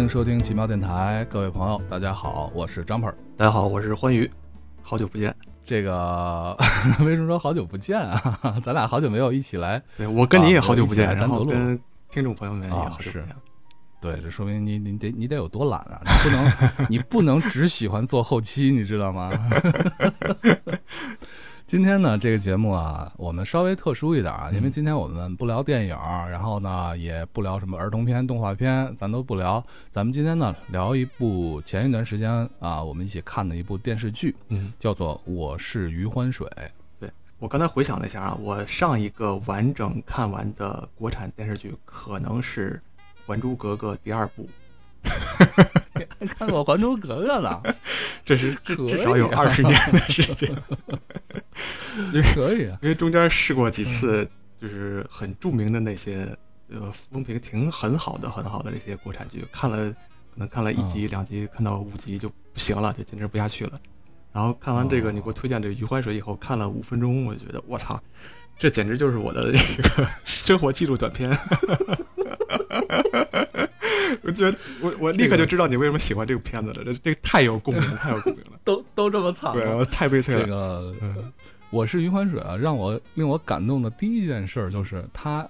[0.00, 3.12] 欢迎收听奇妙电台，各位朋友，大家好，我是张鹏。
[3.36, 4.30] 大家好，我是欢愉，
[4.80, 5.36] 好久不见。
[5.62, 6.56] 这个
[7.04, 8.58] 为什么说好久不见啊？
[8.64, 11.78] 咱俩好久没有一起来，对我跟你也好久不见，啊然后跟
[12.10, 13.28] 听众朋友们也啊好久不见。
[14.00, 16.00] 对，这说明你你得你得有多懒啊！
[16.02, 16.52] 你不能
[16.88, 19.30] 你不能只喜欢做后期，你知道吗？
[21.70, 25.96] 今天呢，这个节目啊，我们稍微特殊一点啊，因为今天我们不聊电影，
[26.28, 29.64] 然后呢，也不聊什么儿童片、动画片，咱都不聊。
[29.88, 32.28] 咱们今天呢，聊一部前一段时间
[32.58, 36.44] 啊，我们一起看的一部电视剧，嗯，叫做《我是余欢水》。
[36.98, 37.08] 对
[37.38, 42.82] 我刚才回想了一下啊，我上一个完整看完的国产电视剧可能是
[43.28, 44.44] 《还珠格格》第二部，
[46.38, 47.62] 看过《还珠格格》了？
[48.24, 50.54] 这是至少有二十年的时间，
[52.34, 54.28] 可以啊，因为中间试过几次，
[54.60, 56.36] 就是很著名的那些
[56.70, 63.80] 呃风评挺很好的、很好的那些国产剧，看了可能看了一集、两集，看到五集就不行了，就坚持不下去了。
[64.32, 68.00] 然后看完这个，哦你给我推荐这个《余欢水》以后，看了五分钟，我就觉得我操，
[68.56, 71.30] 这简直就是我的那个生活记录短片。
[74.30, 78.58] 我觉得我我立刻就知道你为什么喜欢这个片子了，这这个太有共鸣，太有共鸣了。
[78.64, 80.50] 都都这么惨对，我太悲催了这。
[80.50, 81.32] 个嗯
[81.70, 85.48] 我是余欢水啊，让我令我感动的第一件事儿就是它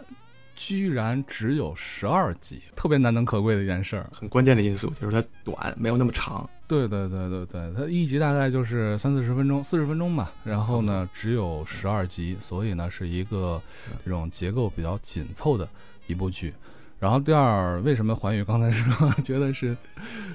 [0.54, 4.06] 居然只有十二集，特别难能可贵的一件事儿。
[4.12, 6.46] 很关键的因素就是它短，没有那么长。
[6.68, 10.30] 对对对对对，它一集大概就是三四十分钟，四十分钟吧。
[10.44, 13.58] 然后呢，只有十二集，所以呢是一个
[14.04, 15.66] 这种结构比较紧凑的
[16.06, 16.52] 一部剧。
[17.00, 19.74] 然后第二，为什么环宇刚才说 觉得是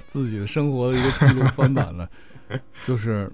[0.06, 2.08] 自己的生活的一个记录翻版呢？
[2.84, 3.30] 就是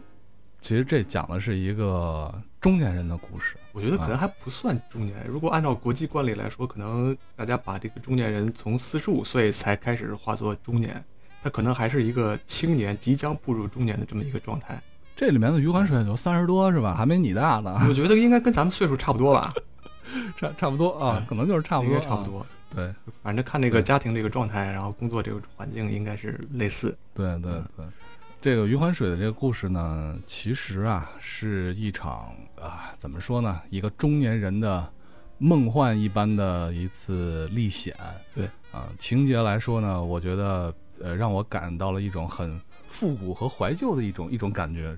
[0.60, 3.56] 其实这讲的是一个中年人的故事。
[3.72, 5.26] 我觉得可能还不算中年人。
[5.28, 11.02] 如果按照国际惯例来说，可能大家把这个中年人从四十五岁才开始化作中年，
[11.42, 14.78] 他可能还是一个青年，即将步入中年的这么一个状态。
[15.16, 16.94] 这里面的余欢水有三十多是吧？
[16.94, 19.54] 还没你大呢，我觉得应该跟咱们岁数差不多吧，
[20.36, 22.24] 差差不多啊嗯，可能就是差不多，应该差不。
[22.30, 22.46] 多。
[22.74, 26.96] 对反正看这个家庭这个状态，然后工作这个环境应该是类似。
[27.14, 27.86] 对对嗯对，
[28.40, 34.88] 这个余欢水的这个故事呢，其实啊是一场啊怎么说呢，一个中年人的
[35.38, 37.94] 梦幻一般的一次历险。
[38.34, 44.96] 对啊，情节来说呢，我觉得呃让我感到了一种很复古和怀旧的一种一种感觉。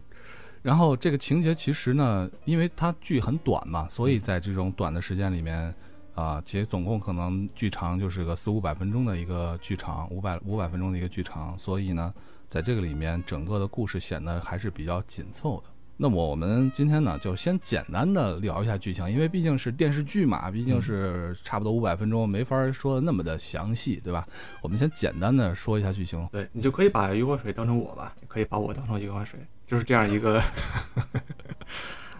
[0.63, 5.75] 然后这个情节其实呢，因为它剧很短嘛，所以在这种短的时间里面，
[6.15, 12.15] 啊、其实总共可能剧长就是个四五百分钟的一个剧长，五百五百分钟的一个剧长，所以呢，
[12.49, 15.65] 在这个里面整个的故事显得还是比较紧凑的。
[15.97, 24.27] 那么我们今天呢，就先简单的聊一下剧情，因为毕竟是电视剧嘛，毕竟是差不多五百分钟，没法说的那么的详细，对吧？
[24.61, 26.29] 我们先简单的说一下剧情。
[26.33, 30.43] 对你就可以把余欢水当成我吧，也可以把我当成余欢水，就是这样一个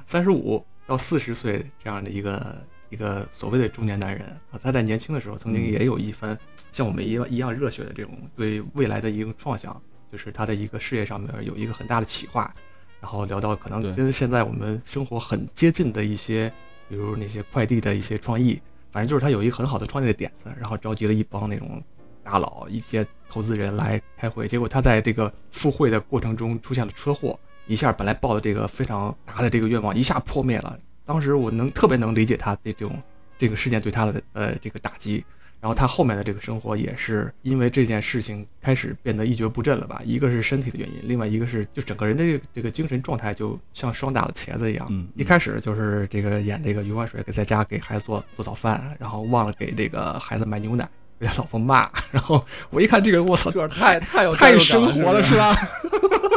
[0.07, 2.57] 三十五到四十岁这样的一个
[2.91, 4.59] 一个所谓的中年男人啊。
[4.63, 6.39] 他在年轻的时候曾经也有一番
[6.73, 9.81] 像我们一样一样热血的这种对未来的一个创想，
[10.11, 12.53] 就是他的一个事业上面有一个很大的企划，
[13.01, 16.53] 然后聊到可能跟现在我们生活很接近的一些，
[16.89, 21.83] 比如那些快递的一些创意，反正就是他有一个很好的创业的点子，然后召集了一帮那种
[22.23, 30.79] 大佬、一些投资人来开会，结果他在这个赴会的过程中出现了车祸，一下本来抱的这个非常大的这个愿望一下破灭了。
[31.07, 33.01] 当时我能特别能理解他的这种
[33.39, 35.25] 这个事件对他的呃这个打击，
[35.61, 40.01] 然后他后面的这个生活也是因为这件事情开始变得一蹶不振了吧？
[40.05, 44.87] 一个是身体的原因，另外一个是就整个人的这个这个精神状态就像霜打的茄子一样。
[44.91, 50.89] 嗯，一开始就是这个演这个余欢水给在家给孩子做做早饭，然后忘了给这个孩子买牛奶，
[51.19, 51.91] 被他老婆骂。
[52.11, 55.55] 然后我一看这个，我操，这有点太太有太生活了是吧？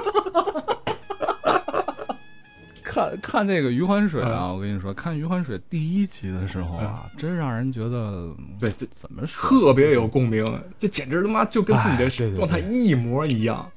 [2.97, 10.44] 看看这个余欢水啊，嗯我跟你说，看余欢水第一集的时候啊，真让人觉得对，怎么说，特别有共鸣，
[10.79, 13.69] 这简直他妈就跟自己的状态一模一样。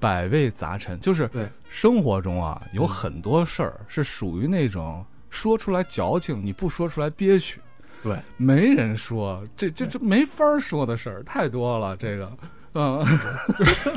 [0.00, 0.98] 百味杂陈。
[1.00, 7.60] 就是对生活中啊，有嗯很多事儿是属于那种说出来矫情，你不说出来憋屈。
[8.02, 12.30] 对，没人说，这这这没法说的事儿太多了，这个，
[12.74, 13.06] 嗯，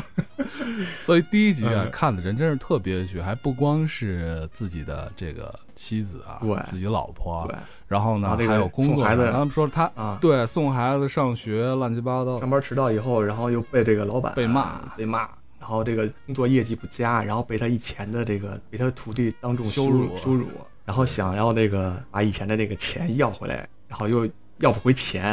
[1.02, 6.56] 所以第一集啊，嗯看的人真是特憋屈，还不光是自己的这个妻子啊，对。
[6.70, 7.58] 自己老婆，对。
[7.88, 14.80] 然后呢还有工作子他们说他啊，对送孩子上学乱七八糟，上班迟到以后，然后又被这个老板被骂。
[14.96, 15.22] 被骂，
[15.60, 20.06] 然后这个工作业绩不佳，然后被他以前的这个被他的徒弟当众羞辱。
[20.06, 20.18] 辱。
[20.18, 20.48] 羞辱，
[20.86, 24.30] 然后想要那个把以前的那个钱要回来，然后又
[24.60, 25.24] 要不回钱，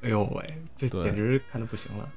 [0.00, 2.08] 哎呦喂，这简直看的不行了。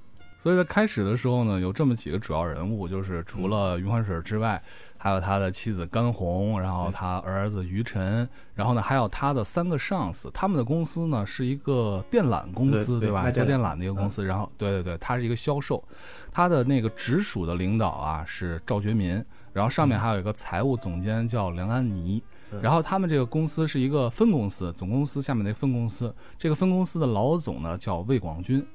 [0.41, 4.61] 所以在开始的时候呢，有这么几个主要人物，就是除了余欢水之外，
[4.97, 10.31] 还有他的妻子甘红，然后他儿子于晨，然后呢还有他的三个上司。
[10.33, 12.99] 他们的公司呢是一个电缆公司，吧？
[12.99, 14.25] 对卖电缆做电缆的一个公司。
[14.25, 15.83] 然后，对对对，他是一个销售。
[16.31, 19.21] 他的那个直属的领导啊是赵觉民，
[19.51, 22.23] 然后上面还有一个财务总监叫梁安妮。
[22.51, 26.11] 嗯然后他们这个公司是一个分公司，总公司下面的分公司。
[26.35, 28.65] 这个分公司的老总呢叫魏广军嗯。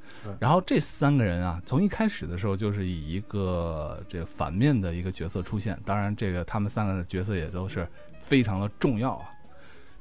[0.41, 5.79] 然后这三个人啊，从一开始的时候就是以一个这个反面的一个角色出现。
[5.85, 7.87] 当然，这个他们三个的角色也都是
[8.21, 9.31] 非常的重要啊。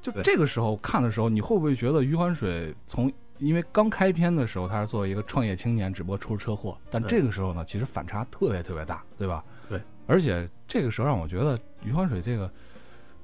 [0.02, 9.44] 就这个时候看的时候，你会不会觉得余欢水从因为刚开篇的时候他是作为一个创业青年，只不过出了车祸，但这个时候呢，其实反差特别特别大，对吧？
[9.70, 9.82] 对。
[10.06, 12.52] 而且这个时候让我觉得余欢水这个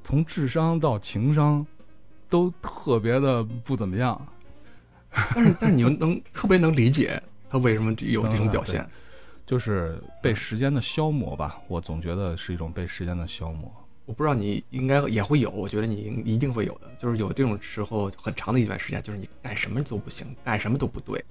[0.04, 1.66] 从智商到情商
[2.30, 4.20] 都特别的不怎么样。
[5.36, 8.88] 但是但是你又能特别能理解他为什么有这种表现。
[9.46, 13.72] 就是被时间的消磨吧，我总觉得是一种被时间的消磨。
[14.06, 21.24] 我不知道你应该也会有，我觉得你一定会有的，就是有这种时候很长的一段时间，就是你干什么都不行，干什么都不对，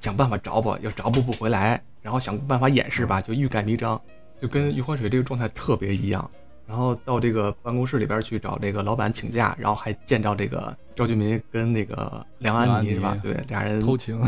[0.00, 4.00] 想办法找补，又找补不回来，然后想办法掩饰吧，就欲盖弥彰，
[4.40, 6.30] 就跟余欢水这个状态特别一样。
[6.68, 13.18] 然后到这个办公室里边去找这个老板请假，然后还见着这个赵俊民跟那个梁安妮妮是吧？
[13.22, 14.20] 对，俩人偷情，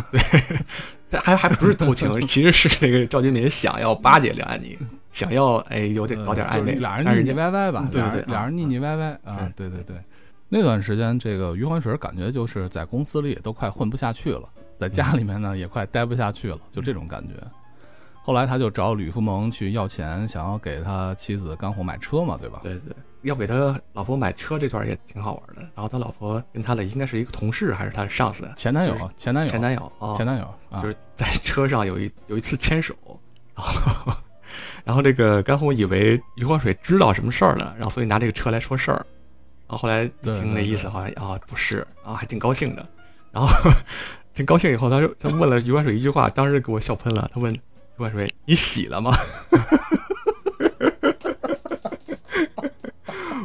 [1.10, 4.78] 对 还还不是偷情， 其实是那个赵俊民想要巴结梁安妮，
[5.10, 9.96] 想要哎有点搞点暧昧，俩人腻腻歪歪吧，对对对俩人腻腻歪歪啊嗯，对对对。
[10.48, 14.48] 那段时间，这个余欢水感觉就是在公司里也都快混不下去了，
[14.78, 17.34] 在家里面呢也快待不下去了，就这种感觉。
[18.22, 22.60] 后来他就找吕福蒙去要钱，想要给他妻子甘红买车嘛，对吧？
[22.62, 25.62] 对对，要给他老婆买车这段也挺好玩的。
[25.74, 32.94] 然后他老婆跟他的应该是一个同事还是他的上司，前男友就是，前男友，前男友啊，前男友啊，就是在车上有一有一次牵手，
[33.56, 34.12] 然后
[34.84, 39.04] 然后这个甘红以为余欢水知道什么事儿了，然后所以拿这个车来说事儿，
[39.66, 42.86] 然后后来一听那意思好像啊不是，啊还挺高兴的，
[43.32, 43.48] 然后
[44.34, 47.54] 挺高兴以后，他就他问了余欢水一句话，当时给我笑喷了，他问
[48.00, 49.12] 余欢水你洗了吗？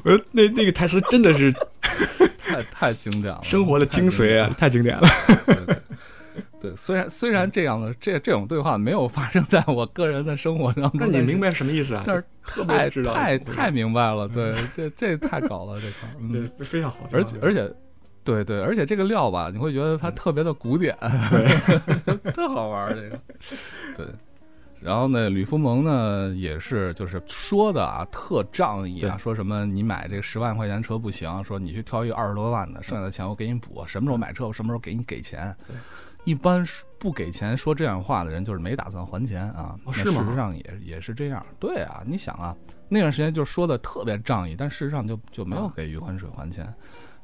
[0.05, 1.51] 我说那那个台词真的是
[2.39, 5.05] 太太经典了， 生活的精髓啊，太经典了。
[6.61, 12.03] 对虽然虽然这样的这这种对话没有发生在我个人的生活当中，那你明白什么意思啊？
[12.05, 17.69] 但是特别太知道太太明白了，对，这这太搞了这块嗯，，非常好，而且而且，
[18.23, 20.95] 对对，而且这个料吧，你会觉得它特别的古典，
[22.33, 23.19] 特好玩儿这个，
[23.97, 24.05] 对。
[24.85, 35.55] 然后呢，吕福蒙呢也是就是说的啊，特仗义啊，说什么你买这个十万块钱车不行，说你去挑一个二十多万的，剩下的钱我给你补，什么时候买车我什么时候给你给钱。
[36.23, 36.65] 一般
[36.97, 39.75] 不给钱说这样话的人，就是没打算还钱啊。
[39.85, 41.45] 哦是吗事实上也也是这样。
[41.59, 42.55] 对啊，你想啊，
[42.87, 46.71] 那段时间就说的特别仗义，但事实上就就没有啊给余欢水还钱。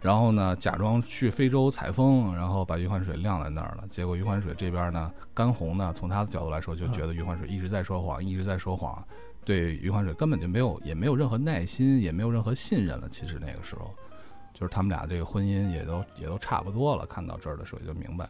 [0.01, 3.83] 然后呢，假装去非洲采风，然后把余欢水晾在那儿了。
[3.87, 9.03] 结果余欢水这边呢，甘红呢，从他的角度来说，就觉得余欢水一直在说谎，一直在说谎，
[9.45, 13.07] 对余欢水根本就没有，也没有任何耐心，也没有任何信任了。
[13.09, 13.93] 其实那个时候，
[14.55, 17.05] 就是他们俩这个婚姻也都也都差不多了。
[17.05, 18.27] 看到这儿的时候就明白，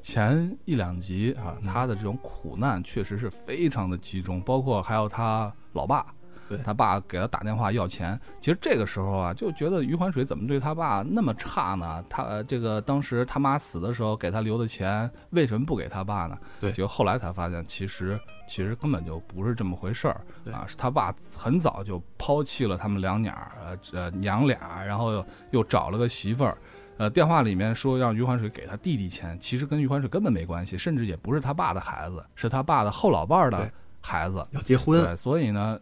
[0.00, 6.12] 前一两集啊，他的这种苦难确实是非常的集中，包括还有他老爸。
[6.48, 12.04] 对他爸给他打电话要钱，其实这个时候啊，就觉得余欢水怎么对他爸那么差呢？
[12.08, 16.38] 他呃这个当时他妈死的时候给他留的钱，为什么不给他爸呢？
[16.60, 18.18] 对结果后来才发现，其实
[18.48, 26.56] 其实根本就不是这么回事儿对啊，是他爸很早就抛弃了他们两娘儿呃呃娘俩，然后又又找了个媳妇儿。
[26.98, 33.68] 呃，电话里面说让余欢水给他弟弟钱，其实跟余欢水根本没关系，甚至也不是他爸的孩子，是他爸的后老伴儿的
[34.00, 34.46] 孩子。
[34.50, 35.80] 要结婚，对，所以呢，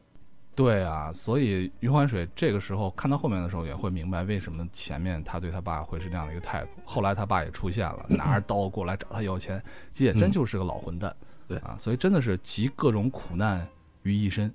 [0.62, 6.68] 对啊，所以余欢水这个时候看到后面的时候，也会明白为什么前面他对他爸会是那样的一个态度。
[6.84, 11.16] 后来他爸也出现了，拿着刀过来找他要钱，这也真就是个老混蛋。
[11.48, 13.66] 对啊，所以真的是集各种苦难
[14.02, 14.52] 于一身。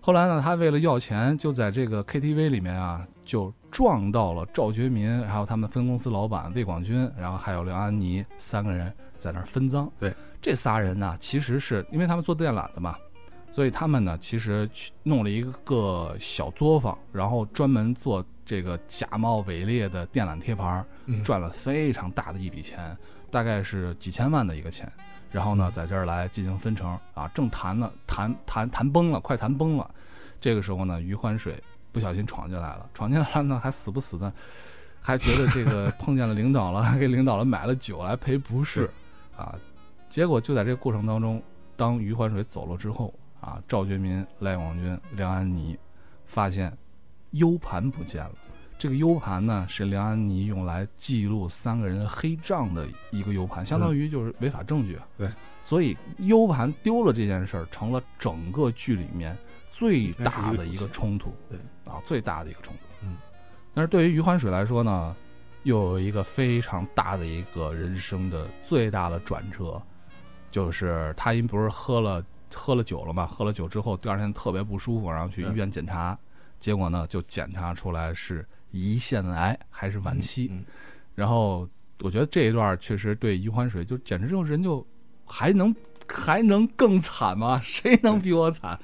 [0.00, 9.90] 后来呢，他为了要钱，就在这个 KTV 里面啊，就撞到了赵觉民，还有他们分公司老板魏广军，然后还有梁安妮三个人在那儿分赃。
[9.98, 12.96] 对，这仨人呢，其实是因为他们做电缆的嘛，
[13.54, 20.84] 所以他们呢，其实去弄了一个小作坊，然后专门做这个假冒伪劣的电缆贴牌
[21.22, 22.96] 赚了非常大的一笔钱，
[23.30, 24.92] 大概是几千万的一个钱。
[25.30, 29.88] 然后呢，在这儿来进行分成啊，正谈呢，谈谈谈崩了，快谈崩了。
[30.40, 34.32] 这个时候呢，余欢水不小心闯进来了，闯进来了呢，还死不死的，
[35.00, 38.90] 还觉得这个碰见了领导了，还给领导了买了酒来赔不是
[39.36, 39.54] 啊。
[40.10, 41.40] 结果就在这个过程当中，
[41.76, 45.78] 当余欢水走了之后啊，赵觉民、赖广军、梁安妮
[46.24, 46.74] 发现
[47.32, 48.32] U 盘不见了。
[48.78, 54.98] 这个 U 盘呢，是梁安妮用来记录三个人黑账的一个 U 盘，相当于就是违法证据。
[55.18, 55.28] 对，
[55.60, 59.36] 所以 U 盘丢了这件事儿，成了整个剧里面
[59.70, 61.34] 最大的一个冲突。
[61.50, 62.80] 对，啊，最大的一个冲突。
[63.02, 63.16] 嗯，
[63.74, 65.14] 但是对于余欢水来说呢，
[65.64, 69.80] 又有一个非常大的一个人生的最大的转折，
[70.50, 72.24] 就是他因不是喝了
[72.54, 76.18] 喝了酒了嘛，喝了酒之后第二天特别不舒服，然后去医院检查，
[76.58, 78.46] 结果呢就检查出来是。
[78.74, 80.50] 胰腺癌还是晚期，
[81.14, 81.60] 然后
[82.00, 84.84] 我觉得这一段确实对余欢水就简直就人就
[85.24, 85.72] 还能
[86.08, 87.60] 还能更惨吗？
[87.62, 88.76] 谁能比我惨？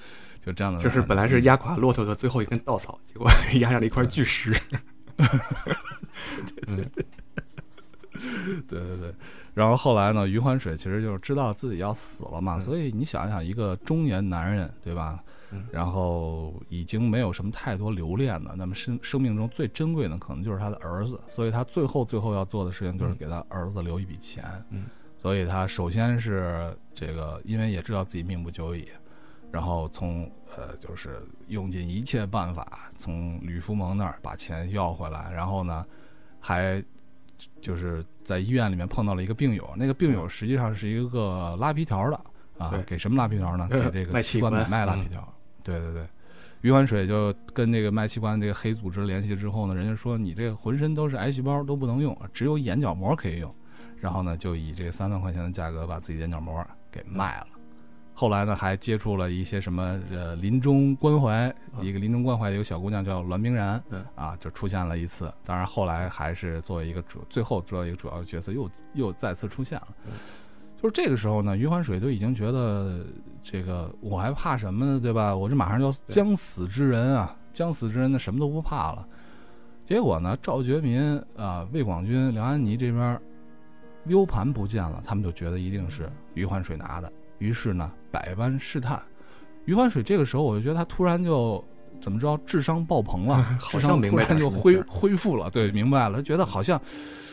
[0.46, 4.56] 就这样的，就是本来是压垮骆驼的最后一根稻草，结果压上了一块巨石。
[5.16, 5.26] 对
[6.76, 7.04] 对对，
[8.68, 9.14] 对对对。
[9.60, 15.22] 然后后来呢，余欢水其实就是知道自己要死了嘛，所以你想想，一个中年男人，对吧？
[15.70, 18.54] 然后已经没有什么太多留恋了。
[18.56, 24.42] 那么生生命中最珍贵的可能就是他的儿子，所以他最后最后要做的事情就是给他儿子留一笔钱。
[24.70, 24.86] 嗯，
[25.18, 28.88] 所以他首先是这个，因为也知道自己命不久矣，
[29.52, 30.22] 然后从
[30.56, 35.84] 呃就是用尽一切办法从吕福蒙那儿把钱要回来，然后呢
[36.38, 36.82] 还
[37.60, 42.20] 就是在医院里面碰到了一个病友，那个病友实际上是一个拉皮条的
[42.58, 43.68] 啊，给什么拉皮条呢？
[43.70, 45.26] 给这个器官买卖拉皮条。
[45.62, 46.06] 对对对，
[46.62, 53.54] 余欢水就跟这个卖器官这个黑组织联系之后呢，人家说你这个浑身都是癌细胞都不能用，只有眼角膜可以用，
[53.98, 57.46] 然后呢就以这个三万块钱的价格把自己眼角膜给卖了。
[58.20, 61.50] 后来呢还接触了一些什么呃临终关怀，
[61.80, 63.82] 一个临终关怀的一个小姑娘叫栾冰然，
[64.14, 69.88] 啊就出现了一次，当然后来还是作为一个主，最后做一个主要的角色又又再次出现了。
[70.76, 73.00] 就是这个时候呢，余欢水都已经觉得
[73.42, 75.00] 这个我还怕什么呢？
[75.00, 75.34] 对吧？
[75.34, 79.08] 我这马上就要将死之人啊，将死之人呢什么都不怕了。
[79.82, 83.18] 结果呢，赵觉民啊、魏广军、梁安妮这边
[84.04, 87.10] U 盘不见了，他们就觉得一定是余欢水拿的。
[87.40, 89.02] 于是呢，百般试探。
[89.64, 91.62] 余欢水这个时候，我就觉得他突然就
[92.00, 95.50] 怎么着，智商爆棚了， 智商突然就恢恢复了。
[95.50, 96.80] 对，明白了，他觉得好像。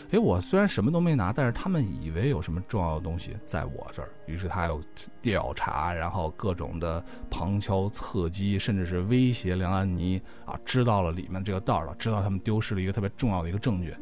[0.09, 4.79] 哎，我虽然什么都没拿，但是他们以为有什么重要的东西在我这儿，于是他又
[5.21, 13.93] 调查，然后各种的旁敲侧击，甚至是威胁梁安妮啊，知道了里面这个道了，知道他们丢失了一个特别重要的一个证据，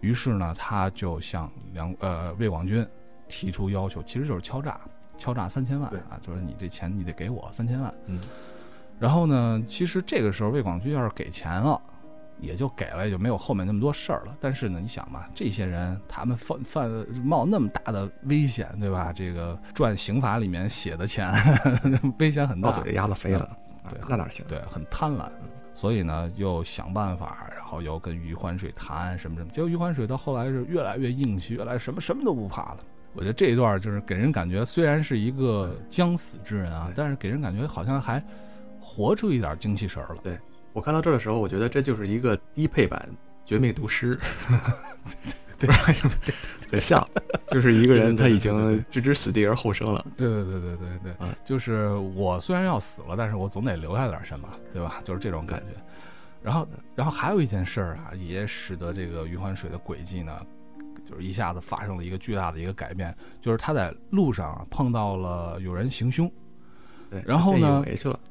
[0.00, 2.84] 于是呢，他就向梁呃魏广军
[3.28, 4.80] 提出要求，其实就是敲诈，
[5.22, 7.94] 敲诈三千万啊，就是你这钱你得给我三千万。
[8.06, 8.20] 嗯，
[8.98, 11.80] 然后呢，其实这个时候魏广军要是给钱了。
[12.40, 14.36] 也就给了，也就没有后面那么多事儿了。
[14.40, 16.90] 但是呢，你想嘛，这些人他们犯犯
[17.22, 19.12] 冒那么大的危险，对吧？
[19.12, 21.32] 这个赚刑法里面写的钱，
[22.18, 23.48] 危险很大，嘴压了飞了，
[23.88, 24.44] 对，那哪行？
[24.48, 25.28] 对，很贪婪，
[25.72, 29.50] 所以呢，又想办法，然后又跟余欢水谈什么什么。
[29.52, 32.78] 结果余欢水到后来是越来越硬气，越来什么什么都不怕了。
[33.14, 38.22] 我觉得这一段就是给人感觉，虽然是一个将死之人啊，但是给人感觉好像还
[38.80, 40.16] 活出一点精气神了。
[40.22, 40.38] 对。
[40.72, 43.06] 我看到这儿的时候，我觉得这就是一个低配版
[43.44, 44.14] 《绝命毒师》，
[45.60, 45.68] 对，
[46.72, 47.06] 很像，
[47.48, 50.02] 就是一个人他已经置之死地而后生了。
[50.16, 54.98] 对对对对对对，就是我虽然要死了，但是我总得留下点什么，对吧？
[55.04, 55.78] 就是这种感觉。
[56.42, 60.34] 然后，然后还有一件事儿啊，也使得这个余欢水的轨迹呢，
[61.12, 66.30] 就是一下子发生了一个巨大的一个改变，就是他在路上碰到了有人行凶。
[67.10, 67.84] 对然后呢？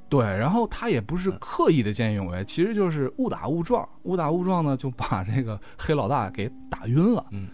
[0.09, 7.23] 对，然后他也不是刻意的见义勇为，其实就是误打误撞，误打误撞呢就把这个黑老大给打晕了。
[7.29, 7.47] 嗯，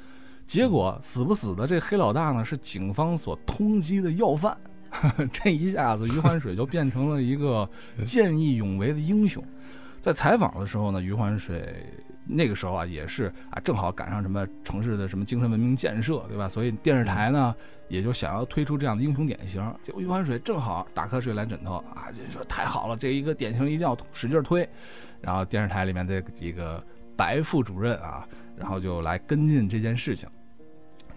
[0.46, 4.57] 结果死不死的这黑老大呢是警方所通缉的要犯，
[5.34, 7.69] 这一下子余欢水就变成了一个
[8.05, 9.43] 见义勇为的英雄。
[10.00, 11.86] 在采访的时候呢，余欢水。
[12.27, 16.50] 那个时候啊，也是啊，正好赶上什么城市的什么精神文明建设，对吧？
[16.50, 17.55] 所以电视台呢，
[17.88, 19.63] 也就想要推出这样的英雄典型。
[19.81, 24.67] 结果余欢水正好打瞌睡来枕头啊，就说太好了，这一个典型一定要使劲推。
[25.22, 26.84] 然后电视台里面的一个
[27.15, 30.29] 白副主任啊，然后就来跟进这件事情。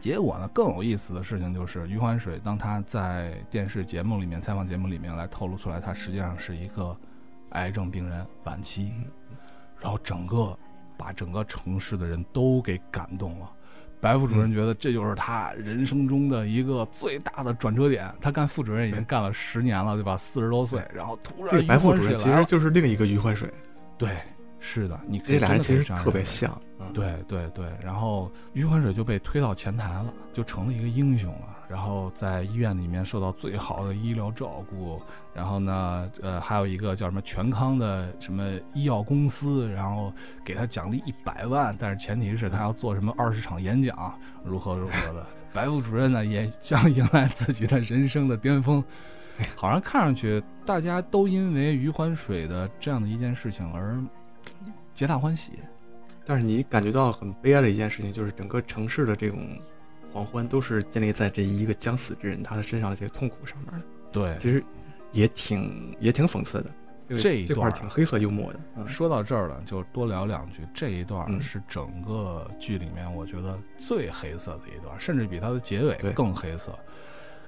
[0.00, 6.96] 结果呢，更有意思的事情就是余欢水当他在电视节目里面采访节目里面来透露出来，他实际上是一个
[7.50, 8.92] 癌症病人晚期，
[9.80, 10.56] 然后整个。
[11.00, 13.50] 把整个城市的人都给感动了，
[14.02, 18.12] 白副主任觉得这就是他人生中的一个最大的转折点。
[18.20, 20.14] 他干副主任已经干了十年了，对吧？
[20.14, 23.50] 四十多岁，然后突然白副主任其实就是另一个余欢水，
[23.96, 24.14] 对，
[24.58, 31.56] 是的，你可以这俩人其实特别像，嗯，对对对，然后余欢水就被推到前台了，就成了一个英雄了。
[31.70, 35.00] 然后在医院里面受到最好的医疗照顾。
[35.32, 40.12] 然后呢，呃，还有一个叫什么全康的什么医药公司，然后
[40.44, 45.24] 给他奖励一百万，但是前提是他要做什么二十场演讲，如何如何的。
[45.54, 48.82] 白副主任呢，也将迎来自己的人生的巅峰。
[49.56, 53.98] 好像看上去大家都因为余欢水的这样的一件事情而
[54.92, 55.52] 皆大欢喜。
[56.26, 59.58] 但是你感觉到很悲哀的一件事情，就是整个城市的这种
[60.12, 63.86] 狂欢都是建立在这一个将死之人他的身上的这些痛苦上面的。
[64.12, 64.62] 对，其实
[65.12, 68.60] 也挺也挺讽刺的，这一段挺黑色幽默的。
[68.76, 70.66] 嗯，说到这儿了，就多聊两句。
[70.74, 76.76] 这一段嗯是整个剧里面我觉得最黑色的一段，甚至比它的结尾更黑色。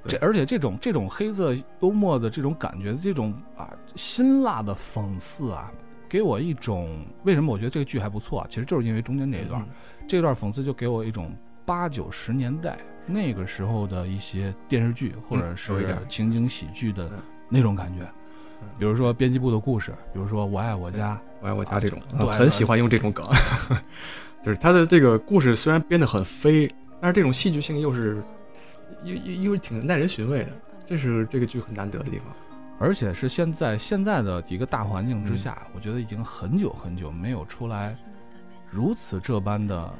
[0.07, 5.73] 这而且这种这种黑色幽默的这种感觉，这种啊辛辣的讽刺啊，
[6.09, 8.47] 给我一种为什么我觉得这个剧还不错啊？
[8.49, 9.69] 其实就是因为中间这一段，嗯
[10.09, 11.33] 这段讽刺就给我一种
[11.64, 15.99] 八九十年代那个时候的一些电视剧或者是有一点。
[16.09, 17.19] 情景喜剧的嗯。
[17.49, 18.04] 那种感觉。
[18.62, 18.69] 嗯。
[18.78, 23.25] 比如说编辑部的故事，比如说我爱我家，我爱我家这种，对嗯很喜欢用这种梗，
[24.42, 28.23] 就是他的这个故事虽然编得很飞，但是这种戏剧性又是
[29.04, 30.52] 又又又挺耐人寻味的，
[30.87, 32.26] 这是这个剧很难得的地方。
[32.78, 35.73] 而且是现在现在的一个大环境之下，嗯。
[35.75, 37.95] 我觉得已经很久很久没有出来
[38.69, 39.92] 如此这般的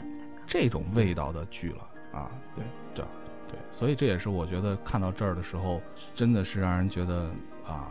[0.53, 1.79] 这种味道的剧了
[2.21, 2.31] 啊！
[2.55, 2.63] 对
[2.95, 3.03] 对
[3.51, 5.81] 对，所以这也是我觉得看到这儿的时候，
[6.15, 7.31] 真的是让人觉得
[7.67, 7.89] 啊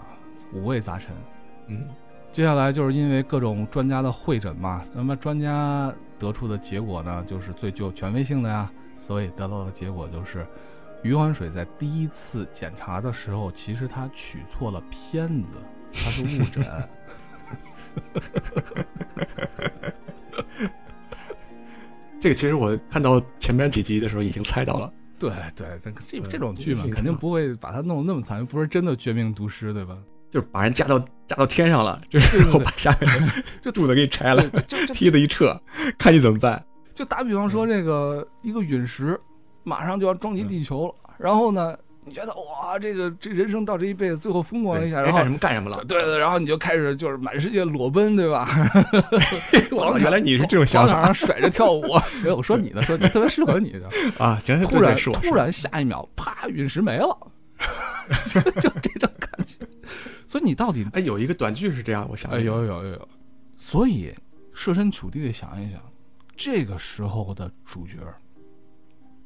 [0.54, 1.16] 五味杂陈。
[1.70, 1.90] 嗯，
[2.32, 10.46] 接下来就是因为各种专家的会诊嘛，那么专家得出的结果呢，就是最具有权威性的呀，所以得到的结果就是，
[11.02, 15.56] 余欢水在第一次检查的时候，其实他取错了片子，
[15.92, 16.64] 他是误诊。
[22.22, 24.94] 这个其实我看到前面几集的时候已经猜到了。
[25.18, 29.98] 对对，这这种剧嘛这，个肯定不会把它弄得那么惨，不是真的绝命毒师，对吧？
[30.30, 35.60] 就是把人架到架到天上了，就是我把下面的就柱子给你拆了，就就梯子一撤，
[35.98, 36.64] 看你怎么办。
[36.94, 39.20] 就打比方说，这个一个陨石
[39.64, 45.86] 马上就要撞击地球了，然后呢，你觉得哇，这个这人生到这一辈子最后疯狂一下，然后干什么干什么了。
[45.86, 48.48] 对对，然后你就开始就是满世界裸奔，对吧？
[49.72, 51.92] 我，原来你是这种想法甩着跳舞。
[52.26, 53.88] 哎我说你呢，说你特别适合你的。
[54.18, 54.40] 啊！
[54.44, 57.16] 行，行突然对对是我是突然下一秒，啪，陨石没了，
[58.28, 59.58] 就就这种感觉。
[60.26, 63.10] 所以你到底哎，有一个短剧是这样，我想哎，有有有有有，
[63.58, 64.12] 所以
[64.54, 65.80] 设身处地的想一想，
[66.36, 67.98] 这个时候的主角，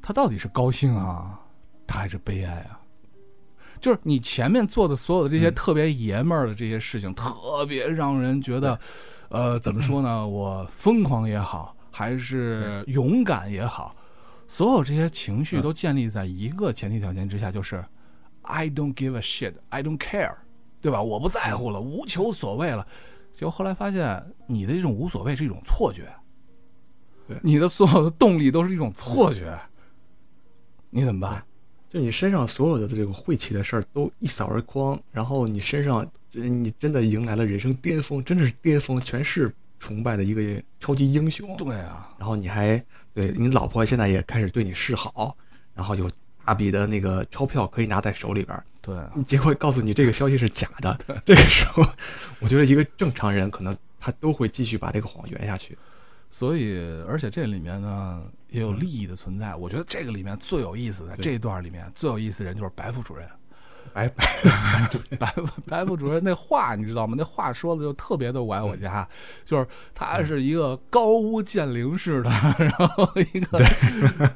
[0.02, 1.40] 他到底是高兴啊，
[1.86, 2.80] 他还是悲哀啊？
[3.78, 8.78] 就是你前面做的所有的这些嗯特别爷们儿的这些事情，特别让人觉得，
[9.28, 10.26] 呃，怎么说呢？
[10.26, 13.94] 我疯狂也好，还是勇敢也好，
[14.48, 17.84] 所有这些情绪嗯都建立在一个前提条件之下，就是
[18.42, 20.34] I don't give a shit, I don't care，
[20.80, 21.02] 对吧？
[21.02, 22.86] 我不在乎了，无求所谓了。
[23.34, 26.10] 结果后来发现，你的这种无所谓是一种错觉，
[27.28, 29.56] 对你的所有的动力都是一种错觉，
[30.88, 31.44] 你怎么办？
[31.96, 41.56] 就你身上所有的这个晦气的事儿都一扫而光，然后你身上，你真的迎来了人生巅峰，真的是巅峰，全是崇拜的一个超级英雄。
[41.56, 42.76] 对啊，然后你还
[43.14, 45.34] 对你老婆现在也开始对你示好，
[45.72, 46.10] 然后有
[46.44, 50.98] 大笔的那个钞票可以拿在手里边，对啊，结果告诉你这个消息是假的。
[51.24, 51.82] 这个时候，
[52.40, 55.74] 我觉得一个正常人可能他都会继续把这个谎圆下去。
[56.30, 56.78] 所以，
[57.08, 58.22] 而且这里面呢
[58.56, 59.54] 也有利益的存在。
[59.54, 63.28] 我觉得这个里面最有意思的这一段里面最有意思的人就是白副主任。
[63.94, 64.26] 白白
[65.18, 65.34] 白
[65.66, 67.14] 白副主任那话你知道吗？
[67.16, 69.08] 那话说的就特别的我爱我家，
[69.46, 73.58] 就是他是一个高屋建瓴式的，然后一个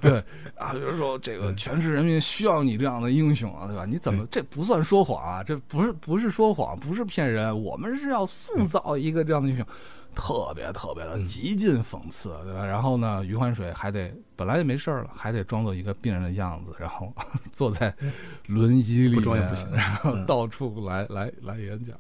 [0.01, 0.13] 对
[0.57, 3.85] 啊，比如说这个全市人民需要你这样的英雄啊，对吧？
[3.85, 5.43] 你怎么这不算说谎啊？
[5.45, 9.67] 这不是不是说谎，不是骗人，我们是要塑造一个这样的英雄。
[10.15, 12.65] 特别特别的极尽讽刺，对吧？
[12.65, 17.13] 然后呢，余欢水还得本来就没事儿了，还得装作一个病人的样子，然后
[17.53, 17.95] 坐在
[18.47, 21.97] 轮椅里不装也面不行然后嗯到处来来来演讲。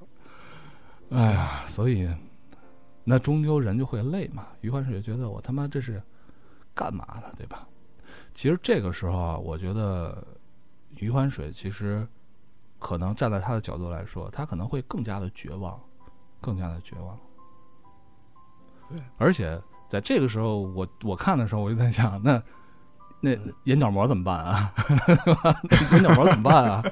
[1.11, 2.09] 哎呀，所以
[3.05, 4.46] 那终究人就会累嘛。
[4.61, 6.03] 余欢水觉得我他妈这是
[6.75, 7.66] 干嘛呢，对吧？
[8.35, 10.25] 其实这个时候啊，我觉得
[10.96, 12.07] 余欢水其实
[12.79, 15.79] 可能站在他的角度来说，他可能会更加的绝望，
[16.40, 17.18] 更加的绝望。
[18.90, 22.42] 对，而且在这个时候，我我看的时候，我就在想，那
[23.20, 24.72] 那眼角膜怎么办啊？
[25.07, 26.85] 那 眼角膜怎么办啊？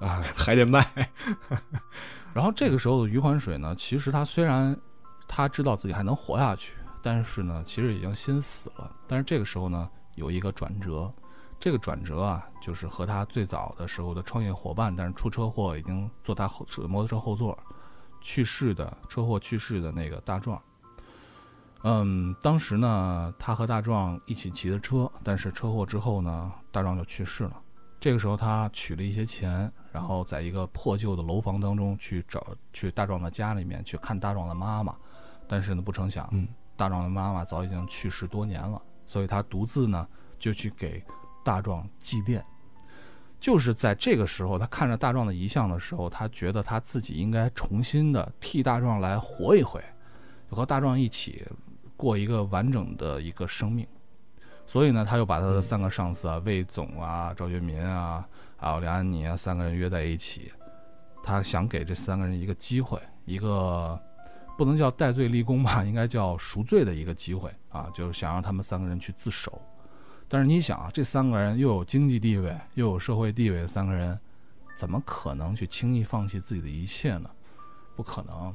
[0.00, 0.84] 啊， 还得卖。
[2.34, 4.76] 然后这个时候的余欢水呢，其实他虽然
[5.28, 8.90] 他知道自己还能活下去，但是呢，其实已经心死了。
[9.06, 11.12] 但是这个时候呢，有一个转折，
[11.60, 17.56] 这个转折啊，就是和他最早的时候的创业伙伴，但是出车祸已经坐他后摩托车后座
[18.20, 20.60] 去世的车祸去世的那个大壮。
[21.86, 27.60] 嗯，当时呢，他和大壮一起骑的车，但是车祸之后呢，大壮就去世了。
[28.00, 34.96] 这个时候，他取了一些钱，然后在一个破旧的楼房当中去找去大壮的家里面去看大壮的妈妈，
[35.46, 41.04] 但是呢，不成想，嗯大壮的妈妈早已经去世多年了，所以他独自呢就去给
[41.44, 42.42] 大壮祭奠。
[43.38, 49.84] 就是在这个时候，他看着大壮的遗像的时候，他觉得他自己应该重新的替大壮来活一回，
[50.50, 51.46] 就和大壮一起
[52.04, 53.86] 过一个完整的一个生命。
[54.66, 60.52] 所以呢，他又把他的三个上司啊，魏总啊、赵学民啊，还有梁安妮啊，三个人约在一起。
[61.22, 63.98] 他想给这三个人一个机会，一个
[64.56, 69.60] 不能叫戴罪立功吧， 应该叫赎罪的一个机会啊，就是想让他们三个人去自首。
[70.28, 74.18] 但是你想啊，这三个人又有经济地位又有社会地位的三个人，
[74.76, 77.30] 怎么可能去轻易放弃自己的一切呢？
[77.94, 78.54] 不可能。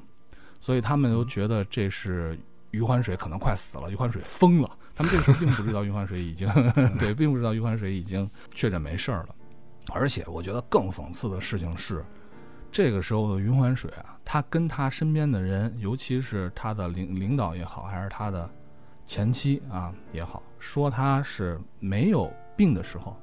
[0.60, 2.38] 所以他们都觉得这是
[2.72, 4.70] 余欢水可能快死了，余欢水疯了。
[4.96, 6.48] 他们这个时候并不知道余欢水已经
[7.00, 9.36] 对，并不知道余欢水已经确诊没事儿了。
[9.94, 12.04] 而且我觉得更讽刺的事情是，
[12.72, 18.50] 这个时候的余欢水啊，他跟他身边的人，尤其是他的领领导也好，还是他的
[19.08, 23.16] 前妻啊也好，说他是没有病的时候，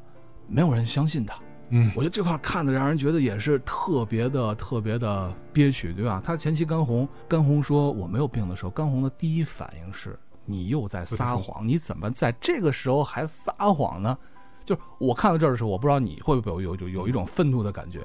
[0.49, 1.39] 没有人相信他。
[1.71, 6.23] 嗯我觉得这块看的让人觉得也是特别的特别的憋屈，对吧？
[6.25, 14.17] 他前妻甘红，甘红说我没有病的时候，甘红的第一反应是你又在撒谎，你怎么在这个时候还撒谎呢？
[14.65, 18.01] 就是我看到这儿的时候，我不知道你会不会有有有有一种愤怒的感觉，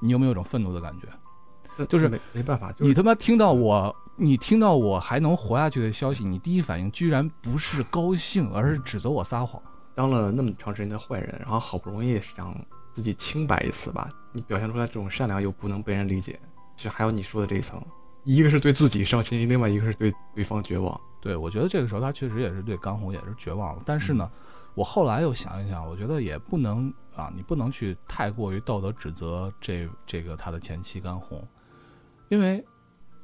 [0.00, 1.86] 你有没有一种愤怒的感觉？
[1.86, 9.60] 就是没没办法，就是你他妈听到我，你听到我还能活下去的消息，你第一反应居然不是高兴，而是指责我撒谎。
[9.94, 12.54] 当了那么长时间的坏人，然后好不容易想
[12.92, 16.38] 自己清白一次吧，你表现出来这种善良又不能被人理解，
[16.76, 17.82] 就还有你说的这一层，
[18.24, 21.00] 一个是对自己伤心，另外一个是对对方绝望。
[21.20, 23.82] 对，我觉得这个时候他确实也是对甘红也是绝望了。
[23.86, 24.30] 但是呢，
[24.74, 31.46] 我后来又想一想，我觉得也不能啊，你不能去太过于道德指责这这个他的前妻甘红，
[32.28, 32.64] 因为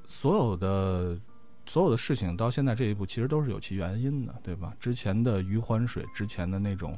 [0.04, 1.18] 所有的
[1.66, 4.72] 所有的事情到现在这一步其实都是有其原因的，对吧？
[4.78, 6.96] 之前的余欢水，之前的那种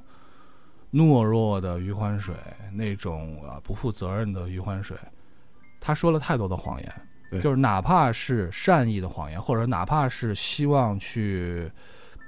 [0.92, 2.35] 懦弱的余欢水，
[2.72, 4.96] 那种啊不负责任的余欢水，
[5.81, 6.92] 他说了太多的谎言。
[7.31, 7.40] 对。
[7.40, 11.70] 就是哪怕是善意的谎言，或者哪怕是希望去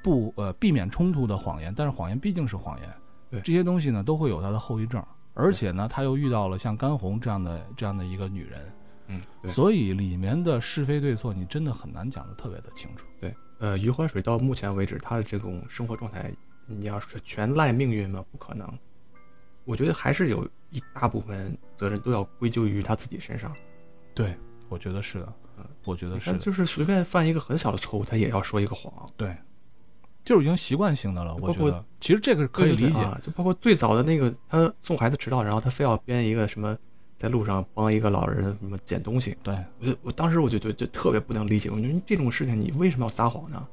[0.03, 2.89] 不呃避免冲突的谎言，但是谎言毕竟是谎言，
[3.31, 3.41] 对。
[3.41, 8.73] 这些东西呢都会有它的后遗症，而且呢他又遇到了像甘红这样的这样的一个女人，
[9.09, 9.51] 嗯，对。
[9.51, 13.05] 所以里面的是非对错你真的很难讲得特别的清楚。
[13.21, 16.33] 对，呃，余欢水到目前为止，他的这种生活状态，
[16.67, 18.25] 你要是全赖命运吗？
[18.31, 18.67] 不可能。
[19.65, 23.55] 我觉得还是有一大部分责任都要归咎于他自己身上。
[24.15, 24.35] 对，
[24.69, 28.93] 我觉得是的嗯，我觉得是的，就是随便犯一个很小的错误，他也要说一个谎。
[29.17, 29.37] 对，
[30.25, 31.37] 就是已经习惯性的了。
[31.37, 36.77] 我觉得其实这个可以理解，对对对啊，就包括最早的那个，他送孩子迟到，然后他非要编一个什么，
[37.17, 39.37] 在路上帮一个老人什么捡东西。
[39.45, 43.65] 对我就我当时我就就就特别不能理解，我觉得这种事情你为什么要撒谎呢？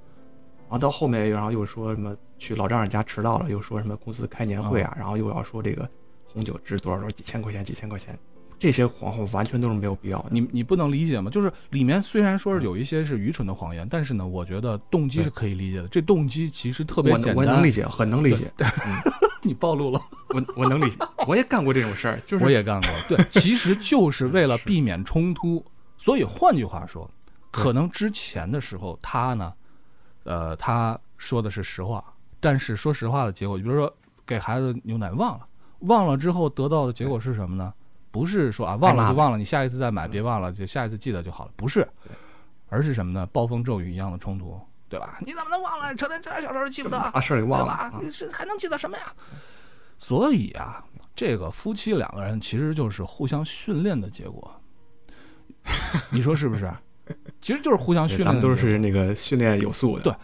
[0.70, 5.88] 然后到后面，然后又说什么去老丈人家迟到了，又说什么公司开年会啊，然后又要说这个
[6.26, 8.18] 红酒值多少多少几千块钱几千块钱，
[8.58, 10.30] 这些谎话完全都是没有必要的。
[10.32, 11.30] 你你不能理解吗？
[11.30, 15.88] 就是里面虽然说是有一些是愚蠢的谎言，但是呢，我觉得动机是可以理解的。
[15.90, 18.52] 这动机其实特别我简单，我能理解，很能理解，
[19.44, 20.98] 你暴露了，我我能理解，
[21.28, 22.90] 我也干过这种事儿，就是我也干过。
[23.08, 25.64] 对， 其实就是为了避免冲突。
[25.98, 27.10] 所以换句话说，
[27.52, 29.54] 可能之前的时候他呢，
[30.24, 32.04] 呃，他说的是实话，
[32.40, 33.94] 但是说实话的结果，比如说
[34.26, 35.46] 给孩子牛奶忘了，
[35.80, 37.74] 忘了之后得到的结果是什么呢？
[38.12, 41.88] 不是说啊忘了就忘了，你下一次再买，别忘了，就下一次记得就好了，不是，
[42.70, 43.26] 而是什么呢？
[43.28, 45.20] 暴风骤雨一样的冲突，对吧？
[45.26, 45.94] 你怎么能忘了？
[45.96, 49.14] 成天这点小事都记不得，啊事儿给忘了是还能记得什么呀？
[50.00, 50.84] 所以啊，
[51.16, 54.50] 这个夫妻两个人其实就是互相训练的结果，
[56.10, 56.74] 你说是不是？
[57.42, 58.26] 其实就是互相训练。
[58.26, 60.04] 咱们都是那个训练有素的。
[60.04, 60.18] 对就是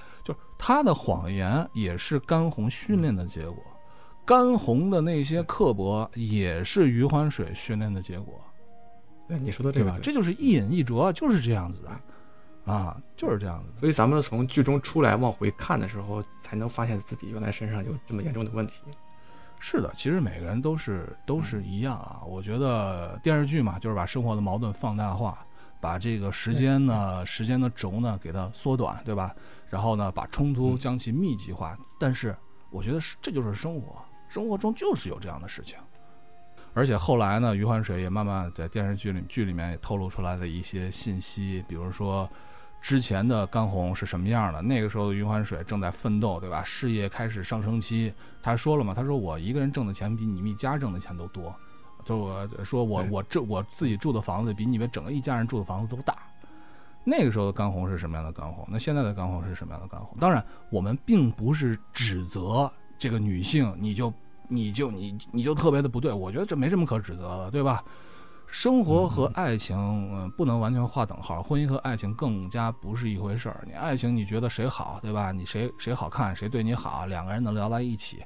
[0.58, 3.58] 他的谎言也是甘红训练的结果，
[4.26, 8.42] 甘红的那些刻薄也是余欢水训练的结果，
[9.28, 10.00] 对，你说的这个对吧？
[10.02, 13.80] 这就是一饮一啄，就是这样子的，啊，就是这样子的。
[13.80, 18.82] 所以咱们从剧中出来往回看的时候，才能发现自己原来身上有这么严重的问题。
[19.60, 22.22] 是的，其实每个人都是都是一样啊。
[22.26, 25.46] 我觉得电视剧嘛，就是把生活的矛盾放大化，
[25.80, 29.34] 把这个时间呢，时间的轴呢给它缩短，对吧？
[29.76, 31.78] 然后呢，把冲突将其密集化。
[32.00, 32.34] 但是
[32.70, 35.78] 我觉得是这就是生活，生活中就是有这样的事情。
[36.74, 42.30] 而且后来呢，余欢水也慢慢在电视剧里剧里面也透露出来的一些信息，比如说
[42.80, 46.64] 之前的甘红是什么样的，那个时候的余欢水正在奋斗，对吧？
[46.64, 48.14] 事业开始上升期。
[48.42, 51.54] 他说了嘛，他说我一个人挣的钱比你们一家挣的钱都多。
[52.06, 56.16] 就我说我我这我自己住的房子比你们整个一家人住的房子都大。
[57.06, 58.68] 那个时候的干红是什么样的干红？
[58.70, 60.18] 那现在的干红是什么样的干红？
[60.20, 64.14] 当然，我们并不是指责这个女性，你就。
[64.48, 67.84] 你就你你就特别的不对，我觉得这没什么可指责的，对吧？
[68.46, 69.76] 生活和爱情，
[70.14, 73.64] 嗯，不能完全划等号，婚姻和爱情更加不是一回事儿。
[73.66, 75.32] 你爱情，你觉得谁好，对吧？
[75.32, 78.24] 你谁谁好看，谁对你好，两个人能聊在一起，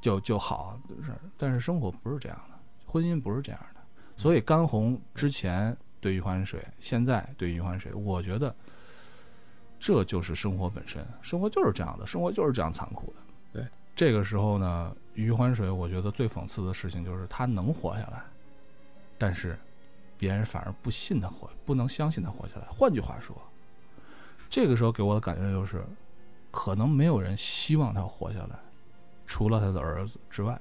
[0.00, 0.80] 就就好。
[1.04, 2.54] 是，但是生活不是这样的，
[2.86, 3.80] 婚姻不是这样的。
[4.16, 8.54] 所以干红之前对于欢水，现在对于欢水，我觉得
[9.78, 13.14] 这就是生活本身，生活就是这样的，生活就是这样残酷的。
[13.52, 14.94] 对，这个时候呢。
[15.14, 18.22] 余欢水，我觉得最讽刺的事情就是他能活下来，
[19.18, 19.58] 但是
[20.16, 22.66] 别人反而不信他活，不能相信他活下来。
[22.70, 23.36] 换句话说，
[24.48, 25.84] 这个时候给我的感觉就是，
[26.52, 28.56] 可能没有人希望他活下来，
[29.26, 30.56] 除了他的儿子之外。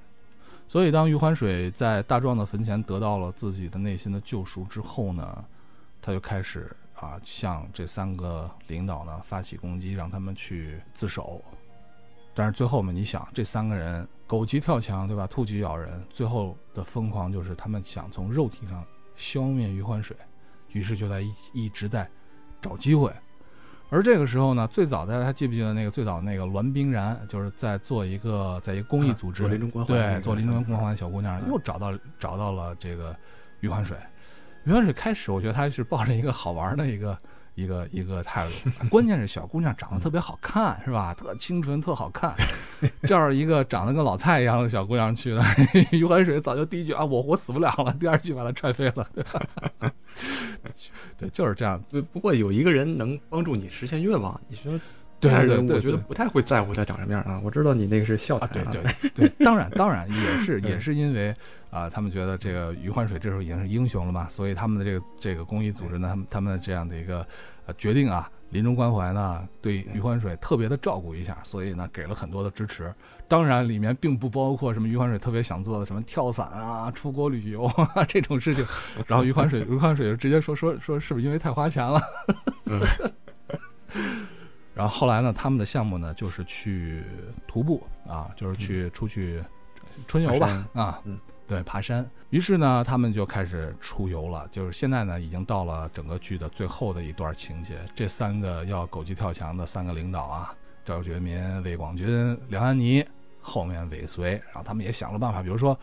[0.67, 5.45] 所以，当余欢水在大壮的坟前得到了自己的内心的救赎之后呢，
[6.01, 11.41] 他就开始啊向这三个领导呢发起攻击，让他们去自首。
[12.33, 15.25] 但是最后嘛，你想这三个人狗急跳墙，对吧？
[15.25, 20.15] 兔急咬人，最后的疯狂就是他们想从肉体上消灭余欢水，
[20.73, 22.07] 于是就在一一直在
[22.61, 23.11] 找机会。
[23.89, 33.15] 而这个时候呢，最早大家记不记得那个最早那个栾冰然，就是在做一个在一个公益组织，做临终关怀，对，做临终关怀的小姑娘，又找到找到了这个
[33.61, 33.97] 余欢水。
[34.65, 37.17] 余欢水开始我觉得他是抱着一个好玩的一个。
[37.57, 41.11] 一个一个态度，关键是小姑娘长得特别好看，是吧？
[41.15, 42.35] 特清纯，特好看。
[43.01, 45.43] 这样一个长得跟老蔡一样的小姑娘去了，
[45.91, 49.23] 余欢水早就第一句啊，我我死不了了，第二句把她踹飞了，对？
[51.17, 51.83] 对，就是这样。
[51.89, 54.79] 不，不过有一个人能帮助你实现愿望，你说。
[55.19, 57.39] 对对对，我觉得不太会在乎他长什么样啊。
[57.43, 61.33] 我知道你那个是笑谈，对对 对，当然当然也是 也是因为
[61.71, 67.25] 啊，他们觉得这个余欢水这时候已经是英雄了嘛，所以他们的这个这个公益组织呢，他们他们这样的一个
[67.65, 72.93] 呃决定啊，临终关怀呢，对余欢水特别的照顾一下，所以呢给了很多的支持。
[73.27, 78.65] 当然里面并不包括什么余欢水特别想做的什么跳伞啊、出国旅游啊 这种事情。
[79.05, 82.01] 然后余欢水余欢水就直接说说说是不是因为太花钱了？
[84.77, 87.03] 然后后来呢，他们的项目呢就是去
[87.47, 89.43] 徒步啊，就是去出去
[90.07, 92.07] 春游吧啊，嗯，对，爬山。
[92.29, 94.47] 于是呢，他们就开始出游了。
[94.51, 97.79] 就是现在呢，已经到了整个剧的最后的一段情节。
[97.95, 100.53] 这三个要狗急跳墙的三个领导啊，
[100.85, 103.03] 赵觉民、魏广军、梁安妮
[103.41, 104.33] 后面尾随。
[104.33, 105.75] 然后他们也想了办法，比如说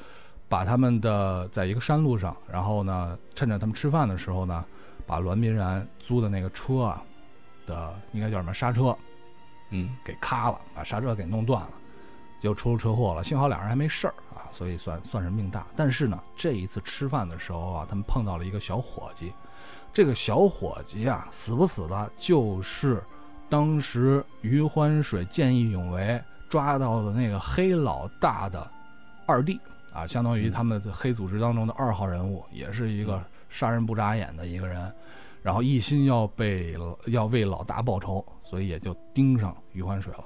[0.49, 4.65] 把他们的在一个山路上，然后呢，趁着他们吃饭的时候呢，
[5.05, 7.03] 把栾明然租的那个车啊。
[7.67, 8.97] 的应该叫什么刹车，
[9.71, 11.71] 嗯，给咔了，把刹车给弄断了，
[12.41, 13.25] 就出了车祸了。
[13.25, 15.67] 幸好两人还没事儿啊，所以算算是命大。
[15.77, 19.33] 但是呢，这一次吃饭的时候啊，他们碰到了一个小伙计。
[19.93, 23.03] 这个小伙计啊，死不死的，就是
[23.49, 28.69] 当时余欢水见义勇为抓到的那个黑老大的
[29.27, 29.61] 二弟
[29.93, 34.93] 啊，相当于他们黑组织当中的二号人物，也是一个杀人不眨眼的一个人。
[35.45, 36.75] 然后一心要被
[37.09, 40.25] 要为老大报仇，所以也就盯上余欢水了。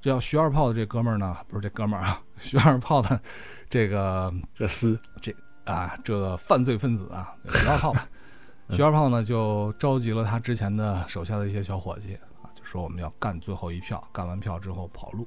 [0.00, 3.20] 这叫徐二炮的这哥们儿呢，不是这哥们儿啊， 徐二炮的
[3.68, 7.92] 这个这厮这啊这个犯罪分子啊，徐二炮。
[8.70, 15.26] 徐二炮呢就召集了他之前的手下的一些小伙计啊，就说我们要干最后一票，干完票之后跑路。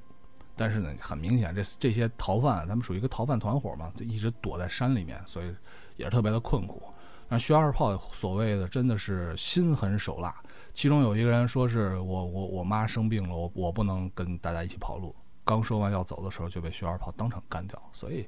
[0.56, 5.54] 但是呢，很明显这这些逃犯，他们属于一个逃犯团伙嘛，就一直躲在山里面，所以
[5.98, 6.82] 也是特别的困苦。
[7.32, 10.36] 那徐二炮所谓的真的是心狠手辣，
[10.74, 15.16] 其中有一个人说是我我我妈生病了，我我不能跟大家一起跑路。
[15.46, 17.80] 刚说完要走的时候就被徐二炮当场干掉。
[17.94, 18.28] 所以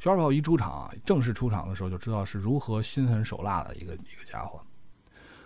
[0.00, 4.60] 徐二炮一出场，正式出场的时候就知道是如何心狠手辣的一个一个家伙。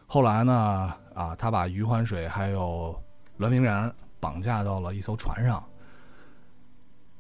[0.06, 2.98] 后来呢，啊，他把余欢水还有
[3.36, 5.62] 栾明然绑架到了一艘船上。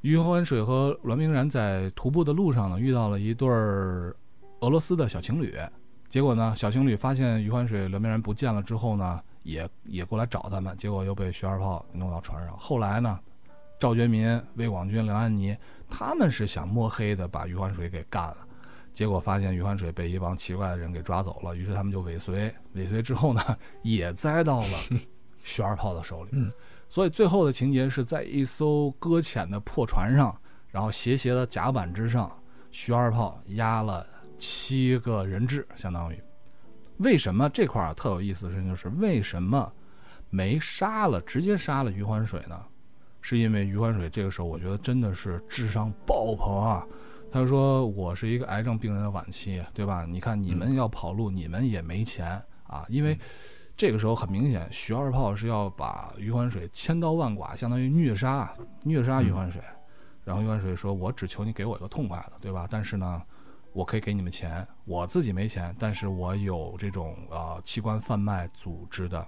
[0.00, 4.16] 余欢水和栾明然在徒步的路上呢，遇到了一对儿。
[4.60, 5.54] 俄罗斯的小情侣，
[6.08, 12.56] 结果呢，小情侣发现余欢水、刘明然不见了之后呢，也也过来找他们，结果又被徐二炮弄到船上。
[12.56, 13.20] 后来呢，
[13.78, 15.56] 赵觉民、魏广军、梁安妮
[15.90, 18.38] 他们是想摸黑的把余欢水给干了，
[18.94, 23.42] 结果发现余欢水被一帮奇怪的人给抓走了，于是他们就尾随，尾随之后呢，
[23.82, 24.68] 也栽到了
[25.44, 26.30] 徐二炮的手里。
[26.32, 26.50] 嗯，
[26.88, 30.34] 所以最后的情节是在一艘搁浅的破船上，
[30.70, 32.30] 然后斜斜的甲板之上，
[32.70, 34.06] 徐二炮压了
[34.38, 36.22] 七个人质，相当于。
[36.98, 39.70] 为什么这块儿特有意思的事情就是为什么
[40.30, 42.58] 没杀了，直接杀了余欢水呢？
[43.20, 46.86] 是因为余欢水这个时候，我觉得真的是智商爆棚啊！
[47.32, 50.06] 他说：“我是一个癌症病人的晚期，对吧？
[50.08, 52.86] 你看你们要跑路，你们也没钱啊！
[52.88, 53.18] 因为
[53.76, 59.60] 这个时候很明显，徐二炮是要把余欢水千刀万剐，相当于虐杀，虐杀余欢水。
[60.24, 62.66] 然后余欢水说：‘我只求你给我一个痛快的，对吧？
[62.70, 63.20] 但是呢，
[63.76, 69.22] 我可以给你们钱，我自己没钱，但是我有这种呃器官贩卖组织的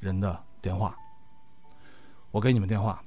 [0.00, 0.96] 人的电话，
[2.32, 3.00] 我给你们电话。’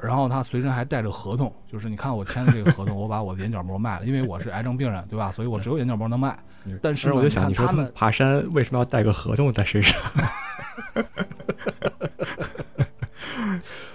[0.00, 5.30] 然后他随身还带着合同，就是你看我签的这个合同，我把我的眼角膜卖了，因为我是癌症病人，对吧？
[5.30, 6.38] 所以我只有眼角膜能卖。
[6.80, 10.00] 但是我就想，你说他们爬山为什么要带个合同在身上？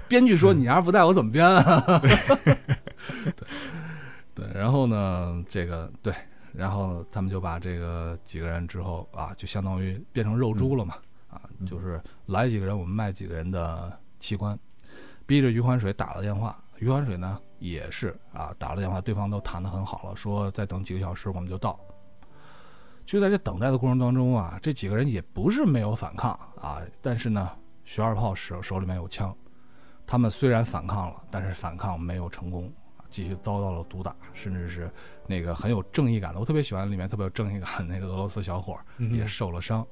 [0.07, 1.83] 编剧说你要是不带我怎么编啊？
[4.35, 6.13] 对对，然后呢，这个对，
[6.55, 10.95] 然后他们就把这个几个人之后啊，就相当于变成肉猪了嘛，
[11.29, 14.57] 啊，就是来几个人我们卖几个人的器官。
[15.27, 21.79] 逼着余欢水打了电话，余欢水呢也是啊打了电话，对方都谈得很好了，说再等几个小时我们就到。
[23.05, 27.49] 就在这等待的过程当中啊，这几个人也不是没有反抗啊，但是呢，
[27.83, 29.35] 徐二炮手手里面有枪，
[30.07, 32.84] 他们虽然反抗了，但是反抗没有成功啊，
[33.15, 34.91] 继续遭到了毒打，甚至是
[35.25, 39.87] 那个很有正义感的，我特别喜欢里面特别有正义感的那个俄罗斯小伙也受了伤。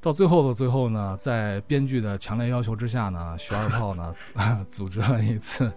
[0.00, 4.12] 到最后的最后呢，在编剧的强烈要求之下呢，徐二炮呢
[4.68, 5.72] 组织了一次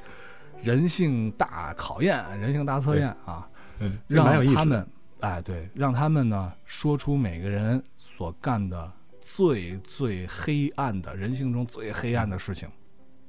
[0.63, 4.25] 人性大考验、人性大测验啊，嗯，让。
[4.55, 4.87] 他们
[5.19, 8.91] 哎对，让他们呢说出每个人所干的
[9.21, 12.67] 最最黑暗的人性中最黑暗的事情，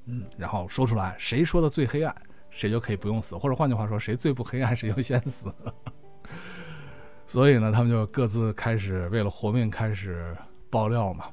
[0.06, 2.14] 嗯，然后说出来，谁说的最黑暗，
[2.58, 5.54] 谁就可以不用死，或者换句话说，谁最不黑暗，谁就先死。
[7.26, 10.36] 所以呢，他们就各自开始为了活命开始。
[10.70, 11.24] 爆料嘛，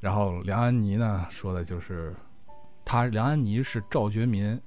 [0.00, 2.12] 然后梁安妮呢说的就是，
[2.84, 4.60] 他梁安妮是赵觉民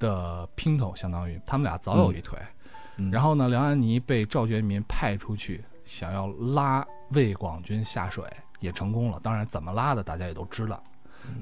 [0.00, 2.36] 的姘头，相当于他们俩早有一腿。
[3.12, 8.24] 然后呢，梁安妮被赵觉民派出去，想要拉魏广军下水，
[8.58, 9.20] 也成功了。
[9.22, 10.82] 当然，怎么拉的大家也都知道。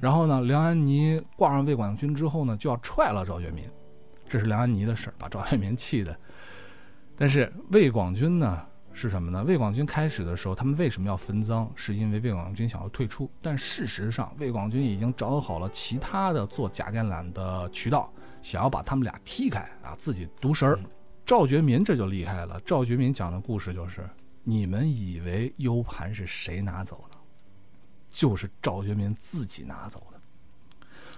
[0.01, 3.65] 然后呢，梁安妮挂上魏广军之后呢，就要踹了赵觉民，
[4.29, 6.17] 这是梁安妮的事儿，把赵觉民气的。
[7.17, 8.67] 但是魏广军呢？
[8.93, 9.45] 是什么呢？
[9.45, 11.71] 魏广军开始的时候，他们为什么要分赃？
[11.77, 13.31] 是因为魏广军想要退出。
[13.41, 18.13] 但事实上，魏广军已经找好了其他的做假电缆的渠道，
[18.43, 20.79] 想要把他们俩踢开啊，自己独食儿。
[21.25, 22.61] 赵觉民这就厉害了。
[22.65, 24.05] 赵觉民讲的故事就是：
[24.43, 27.10] 你们以为 U 盘是谁拿走的？
[28.11, 30.21] 就是赵觉民自己拿走的。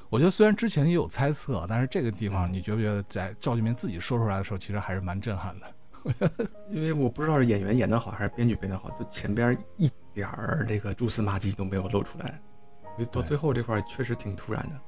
[0.08, 5.66] 我觉得虽然之前也有猜测，但是这个地方你觉不觉得，在赵觉民自己说出来的时候，其实还是蛮震撼的。
[6.68, 12.40] 因为我不知道是演员演得好还是编剧编得好，就前边一点儿这个蛛丝马迹都没有露出来，
[13.10, 14.80] 到最后这块确实挺突然的。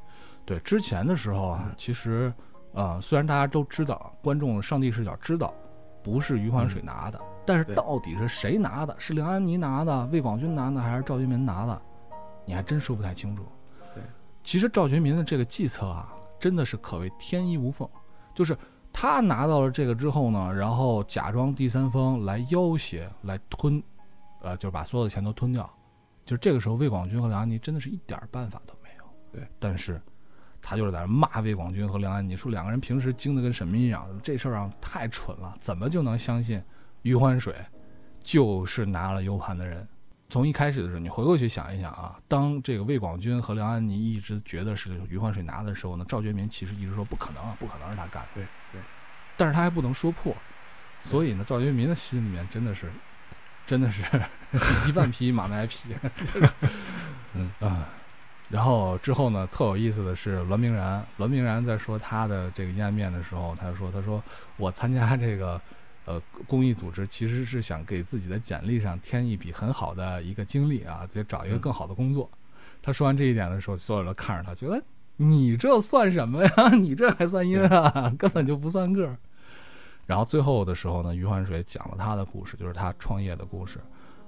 [0.45, 2.31] 对，之前的时候啊，其实
[2.75, 5.55] 啊，虽然大家都知道，观众上帝视角知道
[6.03, 8.95] 不是余欢水拿的，但是到底是谁拿的？
[8.99, 11.81] 是梁安妮拿的，魏广军拿的，还是赵觉民拿的？
[12.45, 13.45] 你还真说不太清楚。
[13.95, 14.03] 对，
[14.43, 17.89] 其实赵觉民的这个计策啊，真的是可谓天衣无缝，
[18.35, 18.57] 就是。
[18.97, 23.83] 他拿到了这个之后呢，然后假装第三方来要挟，来吞，
[24.41, 25.69] 呃，就是把所有的钱都吞掉。
[26.25, 29.05] 就这个时候，魏广军和梁安妮真的是一点办法都没有。
[29.33, 30.01] 对，但是
[30.63, 36.63] 他就是在那骂魏广军和梁安妮，说两个人平时精的跟什么一样，这事儿啊太蠢了，怎么就能相信
[37.03, 37.53] 余欢水
[38.23, 39.85] 就是拿了 U 盘的人？
[40.35, 48.29] 从一开始的时候，你回过去想一想啊，当这个魏广军和梁安妮一直觉得是余欢水拿的时候呢，赵觉民其实一直说不可能啊，不可能是他干的。
[48.35, 48.81] 对对。
[49.37, 50.37] 但是他还不能说破，
[51.05, 52.91] 所以呢，赵觉民的心里面真的是，
[53.65, 54.03] 真的是
[54.89, 55.95] 一万匹马耐皮。
[57.35, 57.87] 嗯啊，
[58.51, 64.21] 然后之后呢，特有意思的是，栾明然，栾明然在说他的这个阴暗面的时候，他说：“他说
[64.57, 65.61] 我参加这个
[66.05, 72.31] 呃公益组织，其实是想给自己的简历上添一笔很好的一个经历啊，得找一个更好的工作。”
[72.83, 74.83] 他说完这一点的时候，所有人都看着他，觉得。
[75.17, 76.51] 你这算什么呀？
[76.75, 78.13] 你这还算阴啊？
[78.19, 79.17] 根本就不算个。
[80.07, 83.79] 然后最后的时候呢，余欢水讲了他的故事，就是他创业的故事。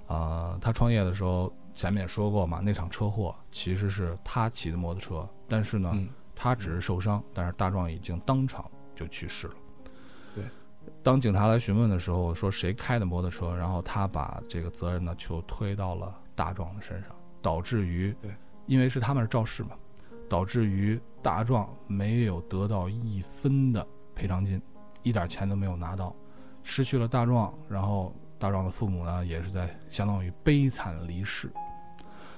[0.07, 5.93] 呃，他创业的时候前面也说过嘛，那场车祸其实是他骑的摩托车，但是呢，
[6.33, 8.65] 他只是受伤，但是大壮已经当场
[8.95, 9.53] 就去世了。
[10.87, 10.93] 对。
[11.03, 17.11] 当警察来询问的时候，说谁开的摩托车，然后他把这个责任呢就推到了大壮的身上，
[17.41, 18.31] 导致于对，
[18.65, 19.71] 因为是他们是肇事嘛，
[20.27, 23.85] 导致于大壮没有得到一分的
[24.15, 24.61] 赔偿金，
[25.03, 26.15] 一点钱都没有拿到，
[26.63, 31.51] 失去了大壮，然后大壮的父母呢也是在相当于悲惨离世。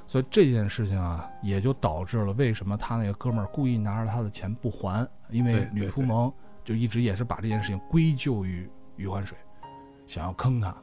[0.08, 6.34] 所以这件事情啊，也就导致了为什么他那个哥们儿故意拿着他的钱不还，因为对对女初萌
[6.70, 9.36] 就一直也是把这件事情归咎于余欢水，
[10.06, 10.78] 想要坑他，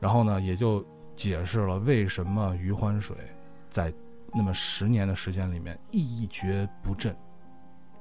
[0.00, 0.82] 然后呢，也就
[1.14, 3.14] 解释了为什么余欢水
[3.68, 3.92] 在
[4.32, 7.14] 那么十年的时间里面一蹶不振。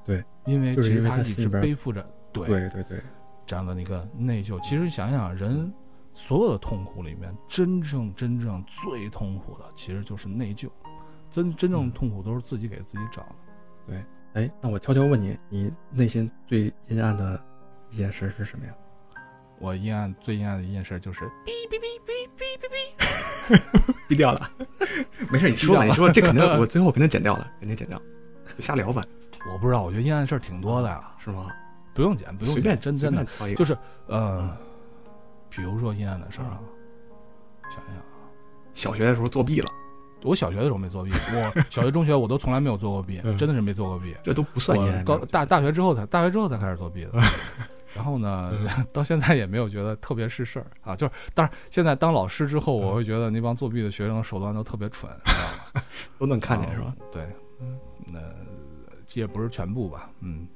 [0.06, 2.02] 对，因为其实他一直背负着
[2.32, 3.04] 对对对对，
[3.46, 4.58] 这样的一个内疚。
[4.62, 5.70] 其实想想，人
[6.14, 10.70] 所有的痛苦里面，真正真正最痛苦的，其实就是内疚。
[11.30, 14.02] 真真正痛苦都是自己给自己找的。
[14.34, 17.42] 哎，那我悄悄问你，你内心最阴暗的
[17.90, 18.74] 一件事是什么呀？
[19.60, 21.30] 我阴暗最阴暗的一件事就是，
[24.08, 24.50] 毙 掉了，
[25.30, 28.02] 没事，你说吧，毙掉了你说这肯定我最后肯定剪掉了，肯定剪掉，
[28.60, 29.04] 瞎聊吧，
[29.52, 31.52] 我不知道，我觉得阴暗的事儿挺多的呀，是吗？
[31.94, 33.26] 不用剪，不用剪，随便真真的
[33.56, 33.78] 就是
[34.08, 34.56] 呃，
[35.50, 36.60] 比如说阴暗的事儿啊，
[37.70, 38.04] 想想啊，
[38.74, 39.70] 小学的时候作弊了，
[40.24, 44.16] 我小学的时候没作弊，我 小学、中学我都从来没有做过弊，嗯真的是没做过弊。
[44.24, 45.00] 这都不算严。
[45.00, 47.12] 我高大大学之后才大学之后才开始作弊的，
[47.96, 48.52] 然后呢，
[48.94, 50.96] 到现在也没有觉得特别是事儿啊。
[50.96, 55.40] 就是，当然现在当老师之后，我会觉得那帮作弊的学生手段都特别蠢，知道
[55.82, 55.84] 吗？
[56.20, 57.12] 都能看见是吧啊？？
[57.12, 57.28] 对，
[58.08, 58.20] 那
[59.06, 60.48] 这也不是全部吧，嗯，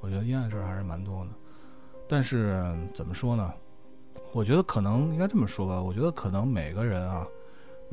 [0.00, 1.30] 我觉得阴暗事儿还是蛮多的，
[2.08, 2.62] 但是
[2.94, 3.52] 怎么说呢？
[4.32, 7.26] 我觉得可能应该这么说吧，我觉得可能每个人啊，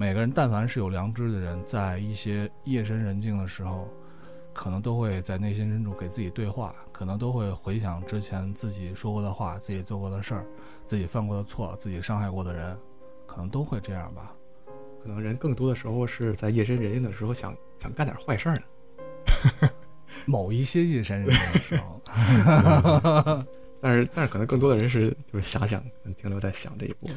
[0.02, 3.88] 每个人但凡是有良知的人，在一些夜深人静的时候，
[4.52, 10.44] 可能都会在内心深处给自己对话，可能都会回想之前自己说过的话、自己做过的事儿、
[10.88, 12.76] 自己犯过的错、自己伤害过的人，
[13.28, 14.34] 可能都会这样吧。
[15.04, 19.70] 可能人更多的时候是在夜深人静的时候想想干点坏事儿呢。
[20.26, 22.02] 某一些夜深人静的时候
[23.80, 25.80] 但是但是可能更多的人是就是想想，
[26.18, 27.08] 停留在想这一步。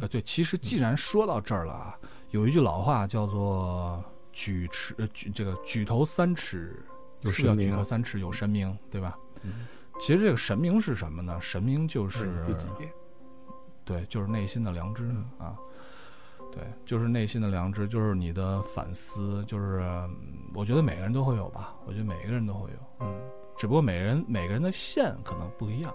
[0.00, 1.98] 呃，对，其实既然说到这儿了啊，
[2.30, 6.82] 有一句老话叫做“举尺呃举这个举头三尺
[7.22, 9.18] 有是叫神明啊举头三尺有神明”，对吧？
[9.42, 9.66] 嗯
[10.00, 11.40] 其实这个神明是什么呢？
[11.40, 12.68] 神明就是你自己，
[13.84, 15.58] 对，就是内心的良知嗯啊，
[16.52, 20.16] 对，就是内心的良知，就是你的反思，就是嗯
[20.54, 23.20] 我觉得每个人都会有吧，我觉得每个人都会有，嗯，
[23.56, 25.92] 只不过每个人每个人的线可能不一样，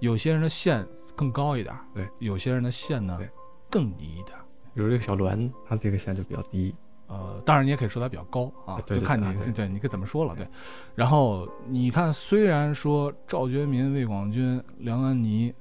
[0.00, 0.86] 有些人的线
[1.16, 3.28] 更高一点儿，对，有些人的线呢对
[3.70, 4.44] 更低一点儿。
[4.74, 6.74] 比如这个小栾，他这个线就比较低。
[7.08, 10.34] 呃，当然你也可以说它比较高啊，对对就看你对你可以怎么说了。
[10.36, 10.46] 对，
[10.94, 15.52] 然后你看，虽然说赵觉民、魏广军、梁安妮，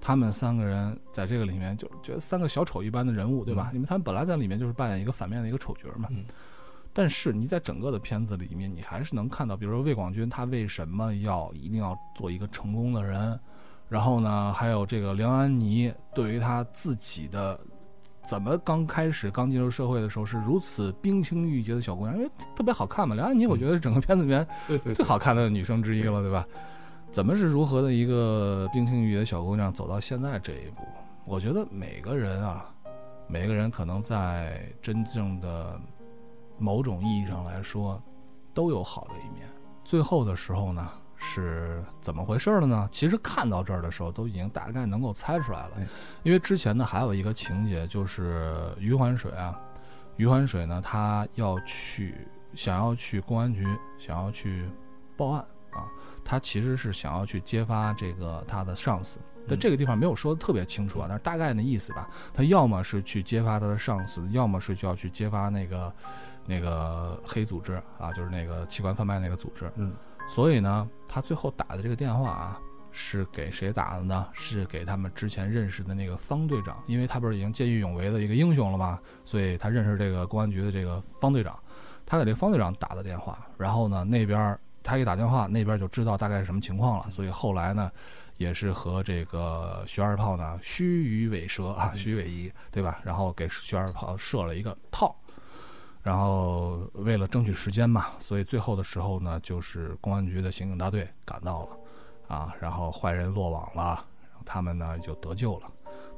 [0.00, 3.70] 他们三个人在这个里面就觉得三个小丑一般的人物，对吧？
[3.72, 6.08] 嗯因为他们本来在里面就是扮演一个反面的一个丑角嘛。
[6.12, 6.24] 嗯
[6.96, 13.36] 但是你在整个的片子里面，你还是能看到，比如说魏广军他为什么要一定要做一个成功的人，
[13.88, 17.58] 然后呢，还有这个梁安妮对于她自己的
[18.26, 23.14] 怎么刚开始刚进入社会的时候是如此冰清玉洁的小姑娘，因为特别好看嘛。
[23.14, 24.46] 梁安妮我觉得是整个片子里面
[24.94, 26.46] 最好看的女生之一了，对吧？
[27.12, 30.82] 怎么是如何的一个冰清玉洁的小姑娘走到现在这一步？
[31.24, 32.68] 我觉得每个人啊，
[33.28, 35.78] 每个人可能在真正的
[36.58, 38.02] 某种意义上来说，
[38.52, 39.48] 都有好的一面。
[39.84, 40.90] 最后的时候呢，
[41.26, 42.86] 是怎么回事了呢？
[42.92, 45.86] 其实看到这儿的时候，都已经大概能够猜出来了哎，
[46.22, 49.58] 因为之前呢还有一个情节，就是余欢水啊，
[50.16, 52.14] 余欢水呢，他要去
[52.54, 53.66] 想要去公安局，
[53.98, 54.68] 想要去
[55.16, 55.88] 报案啊，
[56.22, 59.18] 他其实是想要去揭发这个他的上司。
[59.48, 65.92] 在嗯这个地方没有说的特别清楚啊，但是大概的意思吧，他要么是去揭发他的上司，要么是就要去揭发那个
[66.46, 69.70] 那个黑组织啊，就是那个器官贩卖那个组织。
[69.76, 69.92] 嗯，
[70.26, 72.60] 所以呢，他最后打的这个电话啊，
[72.90, 74.26] 是给谁打的呢？
[74.32, 78.98] 是给他们之前认识的那个方队长，因为他不是已经见义勇为的一个英雄了吗？
[79.24, 81.58] 所以他认识这个公安局的这个方队长，
[82.04, 87.90] 他给这方队长打的电话，然后呢，那边他一打电话，那边就知道大概是什么情况了，所以后来呢。
[88.36, 92.98] 也是和这个徐二炮呢虚与委蛇啊，虚与委蛇，对吧？
[93.04, 95.14] 然后给徐二炮设了一个套，
[96.04, 104.04] 然后为了争取时间嘛，所以最后的时候呢，就是公安局的刑警大队赶到了，啊，然后坏人落网了，
[104.44, 105.66] 他们呢就得救了。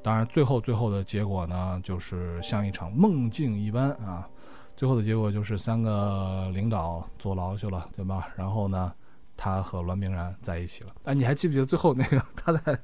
[0.03, 4.29] 当然，最后最后的结果呢，就是像一场梦境一般啊。
[4.77, 8.29] 最后的结果就是三个领导坐牢去了，对吧？
[8.37, 8.93] 然后呢，
[9.37, 10.93] 他和栾明然在一起了。
[11.05, 12.79] 哎，你还记不记得最后那个 他在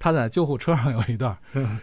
[0.00, 1.36] 他在救护车上有一段，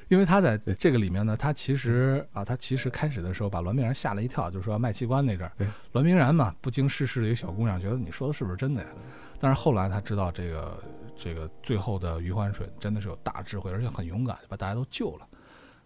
[0.09, 5.51] 因为他在这个里面呢，他其实啊，他其实开始的时候把栾明然吓了一跳，就是说卖器官那阵儿。
[5.55, 8.89] 对，栾明然嘛，不经世事的一个小姑娘，觉得你说的是不是真的呀？
[9.39, 10.84] 但是后来他知道这个
[11.15, 15.28] 这个最后的余欢水真的是有大智慧，而且很勇敢，把大家都救了。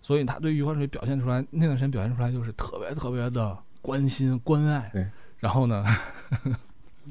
[0.01, 4.89] 所以他对余欢水表现出来那段时间表现出来就是特别特别的关心关爱。
[5.37, 5.85] 然后呢，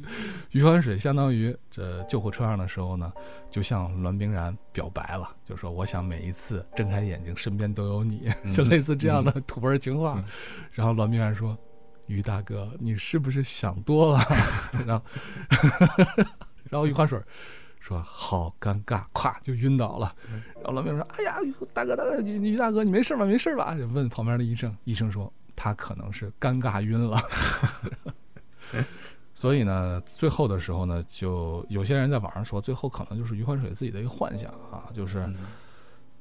[0.53, 3.13] 余欢水相当于这救护车上的时候呢，
[3.51, 10.15] 就向栾冰然表白了，就说我想每一次睁开眼睛身边都有你， 嗯就类似这样的土味情话。
[10.19, 10.25] 嗯
[10.73, 11.57] 然后栾冰然说
[12.07, 14.21] ：“于大哥，你是不是想多了？”
[14.87, 15.05] 然后，
[16.71, 17.21] 然后余欢水
[17.81, 20.15] 说：“好尴尬！”咵就晕倒了。
[20.33, 21.37] 嗯然后栾冰然说：“哎呀，
[21.75, 23.25] 大哥大哥，于于大哥，你没事吧？
[23.25, 27.21] 没事吧？”就问旁边的医生，医生说他可能是尴尬晕了。
[29.41, 35.35] 所以呢，最后的时候呢，就有些人在网上说，最后可能就是余欢水自己的一个幻想啊，就是嗯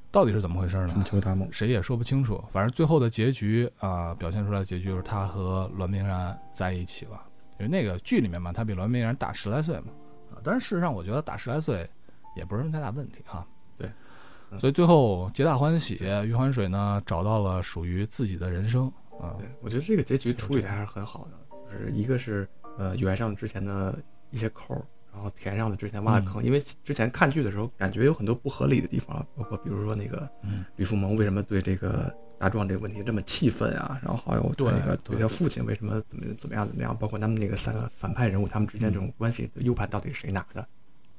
[0.10, 1.04] 到底是怎么回事呢春？
[1.04, 2.42] 秋大梦，谁也说不清楚。
[2.50, 7.22] 反正最后的结局啊、表现出来的结局就是他和栾明然在一起了。
[7.60, 9.92] 因为那个剧里面嘛，他比栾明然大十来岁嘛，
[10.32, 11.86] 啊，但是事实上我觉得大十来岁
[12.38, 13.46] 也不是什么太大问题哈。
[13.78, 13.92] 对，
[14.50, 18.88] 嗯所以最后皆大欢喜，余欢水呢找到了属于自己的人生
[19.20, 19.36] 啊。
[19.38, 21.38] 对我觉得这个结局处理还是很好的，
[21.70, 22.48] 就是一个是
[22.80, 23.96] 呃圆上之前的
[24.32, 24.82] 一些扣儿，
[25.14, 40.66] 然后填上了之前挖的坑，因为之前看剧的时候感觉有很多不合理的地方，包括比如说那个嗯吕富蒙为什么对这个大壮这个问题这么气愤啊，然后还有对那个对对他父亲为什么怎么怎么样怎么样，包括他们那个三个反派人物他们之间这种关系，U 盘到底是谁拿的？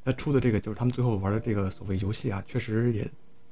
[0.02, 3.06] 他出的这个就是他们最后玩的这个所谓游戏啊，确实也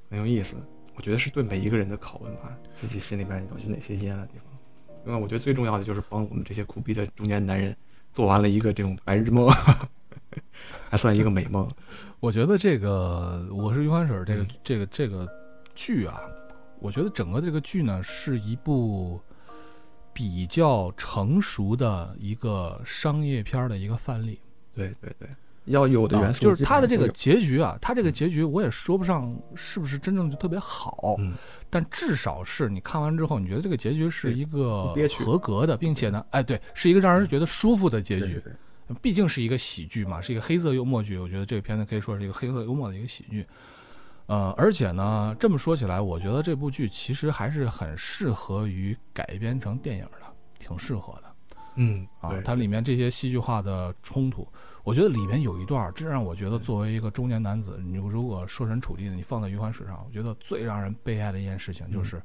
[0.09, 0.57] 很有意思。
[0.97, 4.47] 我觉得是对每一个人的拷问吧，自己心里边有些哪些阴暗的地方。
[5.05, 7.77] 另外，我觉得最重要的就是帮我们这些苦逼的中年男人
[8.13, 9.49] 做完了一个这种白日梦，
[10.91, 11.69] 还算一个美梦。
[12.21, 15.29] 我觉得这个《我是余欢水》这个、嗯这个这个
[15.75, 16.21] 剧啊，
[16.81, 19.21] 我觉得整个这个剧呢是一部
[20.13, 24.41] 比较成熟的一个商业片儿的一个范例。
[24.75, 25.29] 对对对，
[25.69, 31.35] 要有的啊元素、就是它的这个，结局啊，它这个结局我也说不上是不是真正就特别好，嗯，
[31.71, 38.43] 但至少是你看完之后，你觉得这个结局是一个合格的，并且呢，哎，对，是一个让人觉得舒服的结局对对。
[38.43, 41.19] 对，毕竟是一个喜剧嘛，是一个黑色幽默剧。
[41.19, 43.47] 我觉得这个片子可以说是一个黑色幽默的一个喜剧。
[44.25, 50.21] 呃，而且呢，这么说起来，我觉得这部剧其实还是很适合于改编成电影的，
[50.59, 51.23] 挺适合的
[51.77, 52.07] 嗯。
[52.21, 54.47] 啊它里面这些戏剧化的冲突，
[54.89, 62.23] 我觉得里面有一段儿，真让我觉得作为一个中年男子，你如果设身处地的你放在余欢水上，我觉得最让人悲哀的一件事情就是，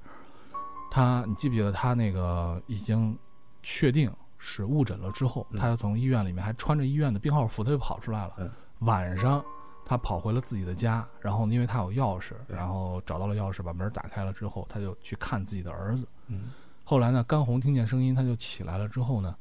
[0.90, 3.20] 他，你记不记得他那个已经
[3.62, 8.34] 确定是误诊了之后，嗯他就从医院里面还穿着医院的病号服，他就跑出来了。
[8.38, 8.50] 嗯
[8.80, 9.44] 晚上
[9.86, 16.08] 他跑回了自己的家，然后因为他有钥匙，然后找到了钥匙，把门打开了之后，他就去看自己的儿子。
[16.28, 16.52] 嗯
[16.86, 19.36] 后来呢，甘红听见声音，他就起来了之后呢，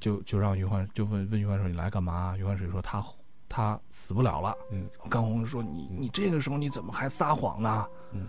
[0.00, 2.36] 就就让于欢就问问于欢水你来干嘛？
[2.36, 3.04] 于欢水说他
[3.48, 4.56] 他死不了了。
[4.70, 7.86] 嗯甘红说你你这个时候你怎么还撒谎呢？
[8.12, 8.28] 嗯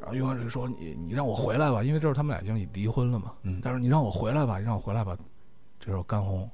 [0.00, 3.32] 然后于欢水说你你让我回来吧，因为这时候他们俩已经离婚了嘛。
[3.42, 5.16] 嗯，但是你让我回来吧，你让我回来吧。
[5.80, 6.48] 这时候甘红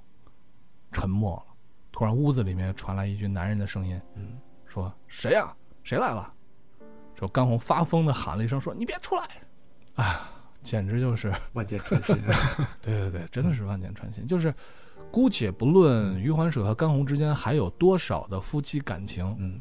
[0.93, 1.53] 沉默了，
[1.91, 6.33] 突然屋子里面传来一句男人的声音，嗯说谁呀、谁来了？
[7.17, 9.29] 说甘红发疯的喊了一声，说你别出来！
[9.97, 10.31] 哎呀，
[10.63, 12.17] 简直就是，万箭穿心。
[12.83, 14.27] 对对对，真的是万箭穿心。
[14.27, 14.55] 就是，
[15.11, 19.61] 姑且不论余欢水和甘红之间还有多少的夫妻感情，嗯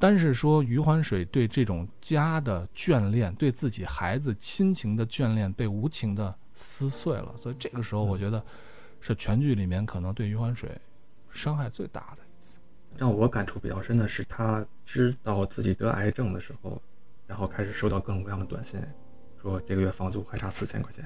[0.00, 8.44] 单是说余欢水对这种家的眷恋，对自己孩子亲情的眷恋被无情的撕碎了，所以这个时候我觉得
[9.00, 10.68] 是全剧里面可能对余欢水
[11.30, 12.58] 伤害最大的一次。
[12.98, 16.82] 让我感触比较深的是，他知道自己得癌症的时候，
[17.26, 18.80] 然后开始收到各种各样的短信，
[19.44, 21.04] 说这个月房租还差四千块钱，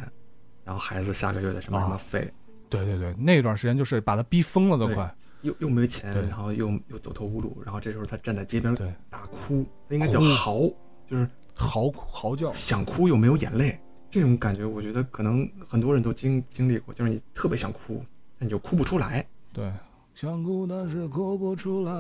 [0.65, 2.33] 然后孩子下个月的什么什么费，
[2.69, 5.15] 对对对，那段时间就是把他逼疯了都快。
[5.43, 10.69] 又又没钱，然后又又走投无路，然后这时候他站在街边对，大哭，他应该叫嚎，
[11.07, 13.79] 就是嚎嚎叫，想哭又没有眼泪，
[14.11, 18.05] 这种感觉我觉得可能很多人都经经历过，就是你特别想哭，
[18.37, 19.25] 但你就哭不出来。
[19.53, 19.73] 对，
[20.13, 21.93] 想哭但是哭不出来。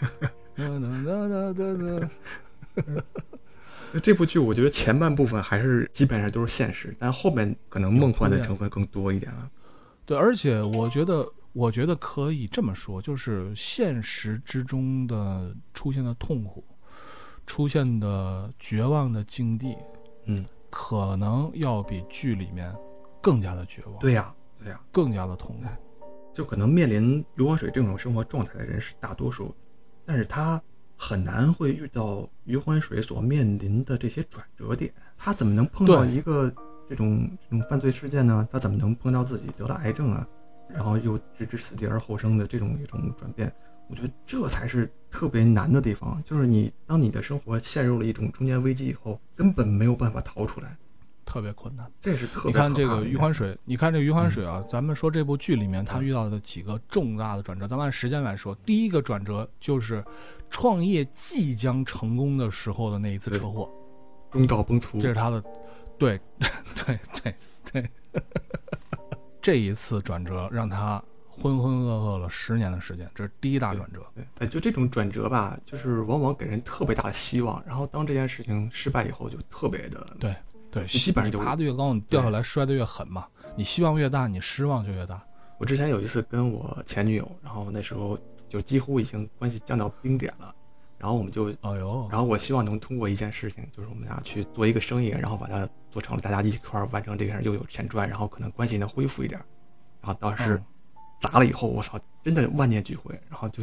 [0.56, 2.08] 哒哒哒哒哒哒
[2.74, 3.29] 那
[4.02, 9.50] 这部剧我觉得前半部分还是基本上都是现实，但后面可能梦幻的成分更多一点了。
[10.06, 16.64] 对，而且我觉得，我觉得可以这么说，就是现实之中的出现的痛苦，
[17.46, 19.76] 出现的绝望的境地，
[20.26, 22.72] 嗯，可能要比剧里面
[23.20, 24.32] 更加的绝望，对呀、
[24.62, 25.68] 对呀、更加的痛苦。
[26.32, 29.54] 就可能面临余欢水这种生活状态的人是大多数，
[30.06, 30.62] 但是他
[31.02, 34.92] 很难会遇到余欢水所面临的这些转折点。
[35.16, 36.52] 他怎么能碰到一个
[36.86, 38.46] 这种这种犯罪事件呢？
[38.52, 40.28] 他怎么能碰到自己得了癌症啊，
[40.68, 43.50] 然后又置之死地而后生的这种一种转变？
[43.88, 50.76] 我觉得这才是特别难的地方，就是你当你的生活陷入了一种中间危机以后，根本没有办法逃出来，
[51.30, 51.88] 特别困难。
[52.00, 60.04] 这是特别你看这个余欢水，你看这个余欢水啊，咱们说这部剧里面他遇到的几个重大的转折，咱们按时间来说，第一个转折就是
[60.50, 63.70] 创业即将成功的时候的那一次车祸，
[64.32, 65.00] 中道崩殂。
[65.00, 65.40] 这，是他的，
[65.96, 66.20] 对，
[66.84, 67.34] 对 对
[67.70, 67.90] 对，
[69.40, 74.04] 这一次转折让他浑浑噩噩了十年的时间，这是第一大转折。
[74.16, 80.34] 对，哎，就这种转折吧，就是往往给人特别大的希望，然后当这件事情失败以后，就特别的对
[80.70, 83.26] 对，基本上就你爬得越高，你掉下来摔得越狠嘛。
[83.56, 85.20] 你希望越大，你失望就越大。
[85.58, 88.18] 我之前有一次跟我前女友，然后那时候
[88.48, 90.54] 就几乎已经关系降到冰点了，
[90.96, 99.38] 然后我们就，哎呦，然后我希望能通过一件事情，就是我们俩去做一个生意，然后把它做成了，大家一块儿完成这件事，又有钱赚，然后可能关系能恢复一点。
[100.00, 100.64] 然后当时嗯
[101.20, 103.62] 砸了以后，我操，真的万念俱灰，然后就，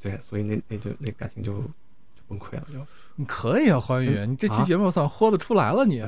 [0.00, 1.87] 对，所以那那就那感情就就
[2.28, 2.78] 崩溃了，就。
[3.16, 6.04] 你可以啊，欢愉，你这期啊节目算豁得出来了，你？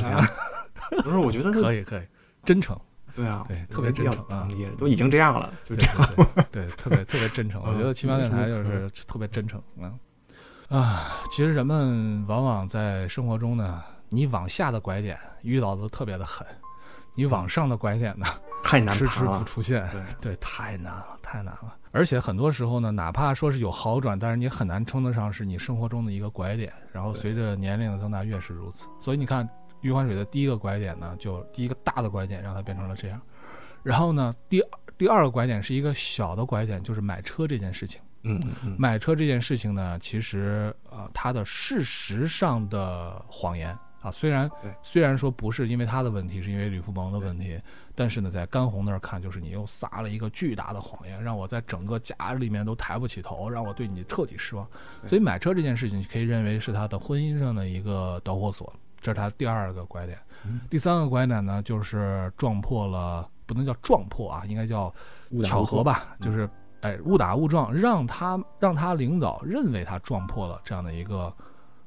[1.02, 2.02] 不是，我觉得 可以可以，
[2.44, 2.78] 真诚，
[3.16, 6.46] 对啊，对特别真诚啊也都已经这样了，就对这样。
[6.52, 7.60] 对特别特别真诚。
[7.64, 9.90] 我觉得奇妙电台就是特别真诚啊
[10.68, 11.22] 啊！
[11.32, 16.46] 其实人们往往在生活中呢，你往下的拐点遇到的特别的狠，
[17.16, 18.26] 你往上的拐点呢
[18.62, 19.42] 太难迟迟不。
[19.42, 21.74] 出现，对，对，太难了，太难了。
[21.92, 26.72] 而且很多时候呢，哪怕说是有好转，但是你很难称得上是你生活中的一个拐点。
[26.92, 28.88] 然后随着年龄的增大，越是如此。
[29.00, 29.48] 所以你看，
[29.80, 33.20] 余欢水的第一个拐点呢，就第一个大的拐点让他变成了这样。
[33.82, 34.62] 然后呢，第
[34.96, 38.00] 第二个拐点是一个小的拐点，就是买车这件事情。
[38.22, 44.50] 嗯嗯嗯，买车这件事情呢，其实呃，它的事实上的谎言啊，虽然
[44.82, 47.58] 虽然说不是因为他的问题，是因为吕福鹏的问题，
[48.00, 54.66] 但是呢，在干红那儿看，就是你又撒了一个巨大的谎言，让我在整个家里面都抬不起头，让我对你彻底失望。
[55.06, 58.72] 所以买车这件事情，可以认为是他的婚姻上的一个导火索，
[59.02, 60.18] 这是他第二个拐点。
[60.46, 64.90] 嗯第三个拐点呢，就是撞破了，不能叫撞破啊，应该叫
[65.44, 66.48] 巧合吧，嗯就是
[66.80, 71.30] 哎误打误撞，让他让他领导认为他撞破了这样的一个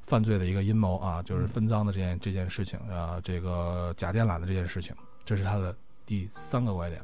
[0.06, 4.96] 犯罪的一个阴谋啊，就是嗯分赃的这件这件事情啊，这个假电缆的这件事情，
[5.26, 5.76] 这是他的
[6.14, 7.02] 第三个拐点。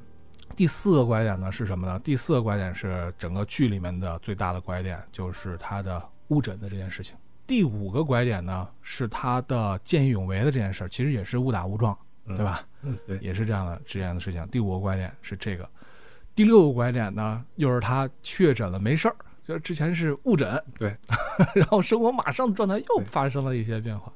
[0.56, 2.00] 第四个拐点呢是什么呢？
[2.04, 7.18] 第四个拐点是整个剧里面的最大的拐点，就是他的误诊的这件事情。
[7.48, 11.98] 第五个拐点呢是他的见义勇为的这件事儿，其实也是误打误撞，
[12.28, 12.46] 嗯对？
[12.46, 12.64] 吧？
[12.84, 14.48] 嗯，对，也是这样的这样的事情。
[14.50, 15.68] 第五个拐点是这个，
[16.36, 20.96] 第六个拐点呢，又是他确诊了没事儿，就是之前是误诊，对，
[21.56, 24.14] 然后生活马上状态又发生了一些变化，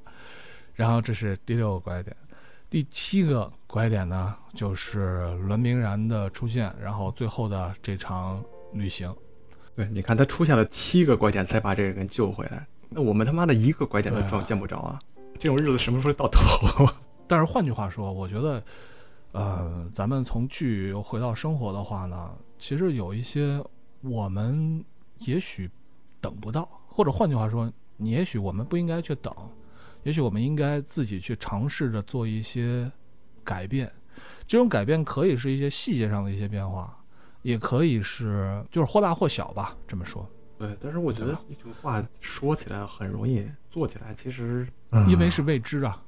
[0.76, 2.16] 然后这是第六个拐点。
[2.74, 9.16] 第七个拐点呢，就是栾明然的出现，然后最后的这场旅行。
[9.76, 15.00] 对，你看他出现了七个拐点才把这个人救回来，那我们他妈的一个拐点都见不着啊！
[15.38, 16.88] 这种日子什么时候到头？
[17.30, 18.64] 但是换句话说，我觉得，
[19.34, 23.64] 呃，咱们从剧又回到生活的话呢，其实有一些
[24.02, 24.84] 我们
[25.20, 25.70] 也许
[26.20, 29.32] 等不到，或者换句话说，你也许我们不应该去等，
[30.04, 32.92] 也许我们应该自己去尝试着做一些
[33.44, 33.92] 改变。
[34.48, 36.98] 这种改变可以是一些细节上的一些变化，
[37.42, 40.30] 也可以是就是或大或小吧，这么说。
[40.58, 44.68] 对，但是我觉得对吧一句话说起来很容易，做起来其实
[45.10, 46.02] 因为是未知啊。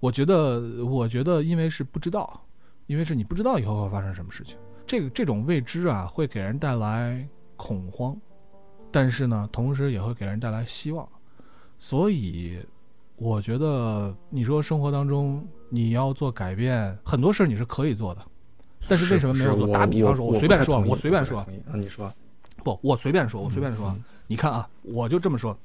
[0.00, 2.44] 我觉得，我觉得，因为是不知道，
[2.86, 4.58] 因为是你不知道以后会发生什么事情。
[4.86, 7.26] 这个这种未知啊，会给人带来
[7.56, 8.14] 恐慌，
[8.90, 11.08] 但是呢，同时也会给人带来希望。
[11.78, 12.58] 所以，
[13.24, 18.20] 我觉得你说生活当中你要做改变，很多事你是可以做的，
[18.86, 19.66] 但是为什么没有做？
[19.72, 22.12] 打比方说，我随便说，我随便说你说，
[22.62, 23.88] 不，我随便说，我随便说。
[23.88, 25.56] 嗯你看啊，我就这么说，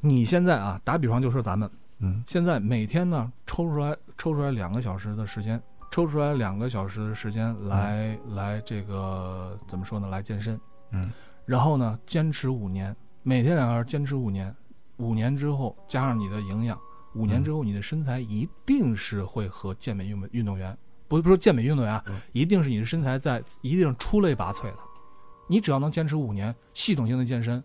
[0.00, 1.70] 你现在啊，打比方就说咱们。
[2.00, 5.58] 嗯现在每天呢抽出来抽出来两个小时的时间，
[5.90, 10.08] 抽出来两个小时的时间来、来这个怎么说呢？
[10.08, 11.10] 来健身，嗯，
[11.46, 14.54] 然后呢坚持五年，每天两个小时坚持五年，
[14.96, 16.78] 五年之后加上你的营养，
[17.14, 20.76] 五年之后你的身材一定是会和健美运运动员，
[21.08, 24.78] 不是不说健美运动员啊嗯，一定是你的身材在一定是出类拔萃的。
[25.48, 27.62] 你只要能坚持五年，系统性的健身，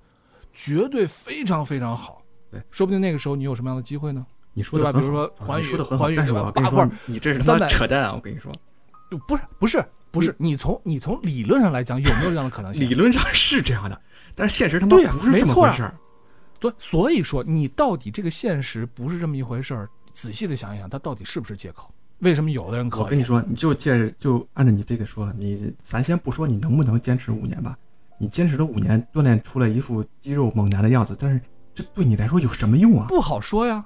[0.51, 2.21] 绝对非常非常好。
[2.51, 4.25] 对，说不定那个时候你有什么样的机会呢？
[4.53, 4.91] 你说对吧？
[4.91, 8.13] 比如说环宇环宇是对吧八块，你这是他妈扯淡啊！
[8.15, 8.51] 我跟你说，
[9.11, 12.89] 就不是不是不是，你从你从理论上来讲，有没有这样的可能性？
[12.89, 14.01] 理论上是这样的，
[14.33, 15.95] 但是现实他妈不是这么回事儿。
[16.59, 21.91] 对，所以说你到底这个现实不是这么一回事儿，仔细的想一想，它到底是不是借口？
[22.19, 23.03] 为什么有的人可以？
[23.03, 27.75] 我跟你说，你就借着就按照你这个说，你咱先不说你能不能坚持五年吧，
[28.17, 31.39] 你坚持了五年，锻炼出来一副肌肉猛男的样子，但是
[31.75, 33.05] 这对你来说有什么用啊？
[33.07, 33.85] 不好说呀，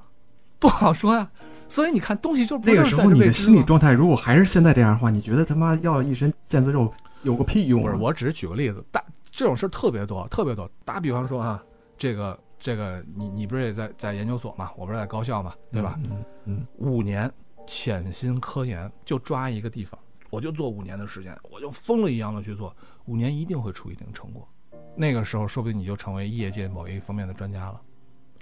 [0.60, 1.30] 不好说呀。
[1.68, 6.94] 所以你看，东西就不那个时候你的心理状状态如果还是现在这样的话，你觉得他妈要一身腱子肉
[7.24, 7.98] 有个屁用不是，啊？
[8.00, 10.70] 我只是举个例子，大这种事儿特别多，特别多。
[10.84, 11.64] 打比方说啊，
[11.98, 16.00] 这个这个，你你不是也在在研究所嘛，我不是在高校嘛，对吧？
[16.04, 17.30] 嗯嗯五年
[17.66, 20.00] 潜心科研，就抓一个地方，
[20.30, 24.48] 我就做五年的时间，我就疯了一样的去做，五年一定会出一定成果。
[24.96, 27.82] 那个时候，说不定你就成为业界某一方面的专家了，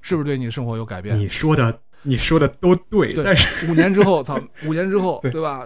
[0.02, 1.18] 是不是对你的生活有改变？
[1.18, 5.66] 你说的你说的都对，对但是五年之后，操， 五年之后，对对吧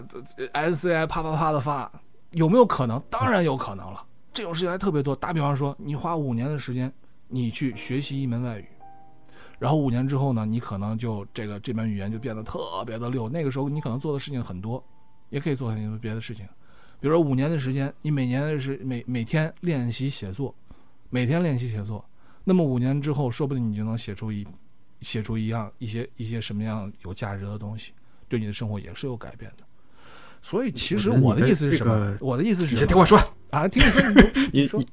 [0.54, 1.91] ？SCI 啪啪啪的发，
[2.32, 3.01] 有没有可能？
[3.10, 4.04] 当然有可能了。
[4.32, 5.16] 这种事情还特别多。
[5.16, 6.91] 打比方说，你花五年的时间，
[7.34, 8.65] 你去学习一门外语，
[9.57, 13.27] 然后五年之后呢，你可能就这个这门语言就变得特别的溜。
[13.27, 14.84] 那个时候你可能做的事情很多，
[15.29, 16.45] 也可以做很多别的事情。
[16.99, 20.53] 比如说五年的时间，你每年是每每天练习写作，
[21.09, 22.03] 每天练习写作，
[22.43, 24.47] 那么五年之后，说不定你就能写出一
[25.01, 27.91] 写出一样一些一些什么样有价值的东西，
[28.29, 29.63] 对你的生活也是有改变的。
[30.41, 31.93] 所以其实我的的意思是什么？
[31.93, 33.17] 这个我的意思是什么先听我说，
[33.49, 34.01] 啊， 听你说，
[34.51, 34.86] 你说你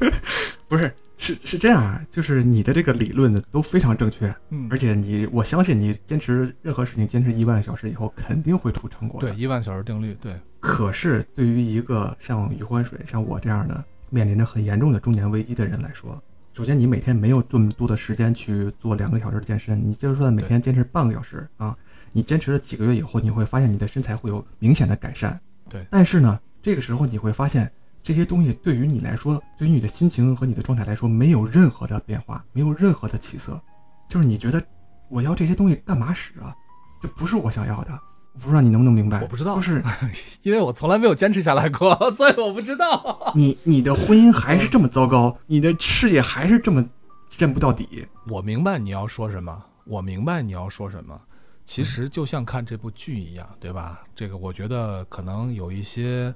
[0.00, 0.10] 你
[0.68, 9.28] 不是是是这样啊，就是你的这个理论呢都非常正确，嗯而，且你我相信你坚持任何事情坚持一万小时以后肯定会出成果的。
[9.28, 21.76] 对，一万小时定律，对，可是对于一个像余欢水、像我这样的面临着很严重的中年危机的人来说，首先你每天没有这么多的时间去做两个小时的健身，你就算每天坚持半个小时啊，
[22.12, 25.38] 你坚持了几个月以后，你会发现你的身材会有明显的改善。
[25.68, 27.70] 对但是呢，这个时候你会发现
[28.06, 33.60] 这些东西对于你来说，对于你的心情和你的状态来说，没有任何的变化，没有任何的起色，
[34.08, 34.62] 就是你觉得
[35.08, 36.54] 我要这些东西干嘛使啊？
[37.02, 37.90] 这不是我想要的。
[38.34, 39.20] 我不知道你能不能明白？
[39.22, 39.82] 我不知道就是
[40.42, 43.32] 因为我从来没有坚持下来过， 所以我不知道。
[43.34, 46.88] 你你的婚姻还是这么糟糕，你的事业还是这么
[47.28, 48.06] 见不到底。
[48.28, 51.20] 我明白你要说什么，我明白你要说什么。
[51.64, 54.04] 其实就像看这部剧一样，对吧？
[54.14, 56.32] 这个我觉得可能有一些，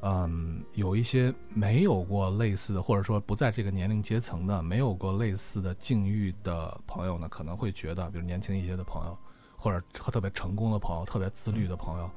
[0.00, 9.18] 嗯，有一些没有过类似的，或者说不在这个年龄阶层的，没有过类似的境遇的朋友呢，可能会觉得，比如年轻一些的朋友，
[9.56, 12.08] 或者特别成功的朋友，特别自律的朋友，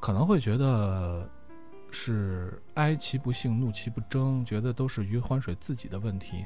[0.00, 1.26] 可能会觉得
[1.90, 6.44] 是哀其不幸，怒其不争，觉得都是余欢水自己的问题。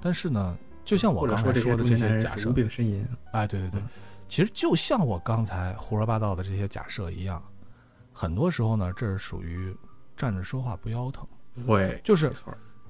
[0.00, 3.04] 但是呢，就像我刚才说的这些人是无假设，病呻吟。
[3.32, 3.88] 哎，对对对嗯，
[4.28, 7.42] 其实就像我刚才胡说八道的这些假设一样，
[8.12, 9.76] 很多时候呢，这是属于
[10.16, 11.26] 站着说话不腰疼，
[11.66, 12.32] 会，就是。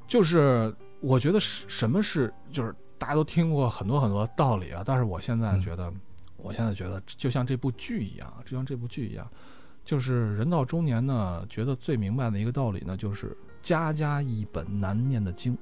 [0.08, 5.92] 就是我觉得是什么是就是大家都听过很多很多道理啊，但是我现在嗯觉得，
[6.36, 9.28] 我现在觉得就像这部剧一样，就像这部剧一样，
[9.84, 15.58] 就是人到中年呢，觉得最明白的一个道理呢，就是家家一本难念的经，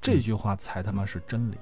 [0.00, 1.56] 这句话才他妈是真理。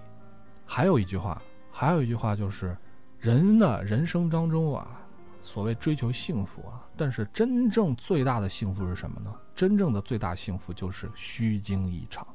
[0.65, 2.75] 还有一句话，还有一句话就是，
[3.19, 5.07] 人的人生当中啊，
[5.49, 9.35] 所谓追求幸福啊，但是真正最大的幸福是什么呢？
[9.55, 12.27] 真正的最大幸福就是虚惊一场，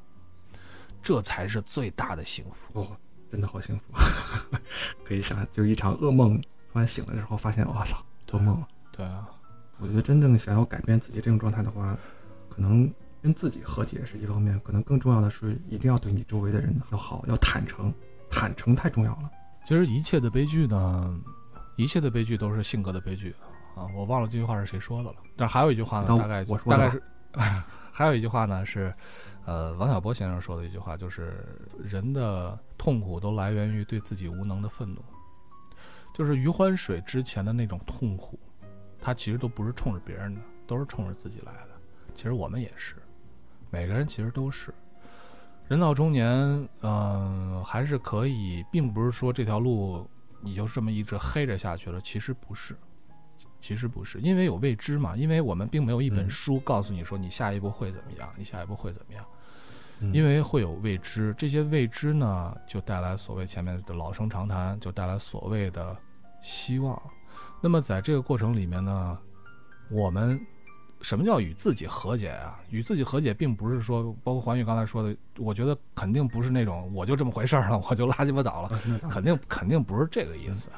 [1.00, 2.80] 这才是最大的幸福。
[2.80, 2.88] 哦，
[3.30, 3.94] 真的好幸福，
[5.06, 6.36] 可以想，就是一场噩梦，
[6.72, 8.66] 突然醒了之后发现，我操，做梦了。
[8.90, 9.28] 对啊，
[9.78, 11.96] 我觉得真正想要改变自己这种状态的话，
[12.50, 12.92] 可能
[13.22, 17.94] 跟自己和解是一方面，可能更重要的是一定要对你周围的人要好，要坦诚，
[18.28, 19.30] 坦诚太重要了。
[19.64, 21.18] 其实一切的悲剧呢，
[21.76, 23.34] 一切的悲剧都是性格的悲剧
[23.74, 23.86] 啊！
[23.94, 27.02] 我忘了这句话是谁说的了，但是还有一句话呢，大概我说大概是，
[27.92, 28.94] 还有一句话呢是，
[29.44, 31.44] 呃，王小波先生说的一句话，就是
[31.82, 35.02] 人的痛苦都来源于对自己无能的愤怒，
[36.14, 38.38] 就是余欢水之前的那种痛苦，
[39.00, 41.70] 他其实都不是冲着别人的，都是冲着自己来的。
[42.14, 42.94] 其实我们也是，
[43.70, 44.72] 每个人其实都是。
[45.66, 50.08] 人到中年，嗯、还是可以，并不是说这条路
[50.44, 52.00] 你就这么一直黑着下去了。
[52.00, 52.76] 其实不是，
[53.60, 55.16] 其实不是，因为有未知嘛。
[55.16, 59.24] 因为我们并没有一本嗯书告诉你说你下一步会怎么样，你下一步会怎么样，
[60.00, 61.34] 嗯因为会有未知。
[61.38, 65.96] 这些未知呢，就带来所谓前面的老生常谈，就带来所谓的
[66.42, 67.00] 希望。
[67.62, 69.18] 那么在这个过程里面呢，
[69.90, 70.38] 我们
[71.04, 72.58] 什么叫与自己和解啊？
[72.70, 78.80] 与自己和解，并不是说，包括环宇刚才说的，我觉得肯定不是那种我就这么回事儿了，我就拉鸡巴倒了，
[79.10, 80.70] 肯定肯定不是这个意思。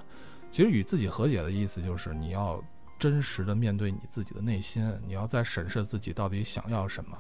[0.51, 2.63] 其实与自己和解的意思就是你要
[2.99, 7.17] 真实的面对你自己的内心，你要在审视自己到底想要什么，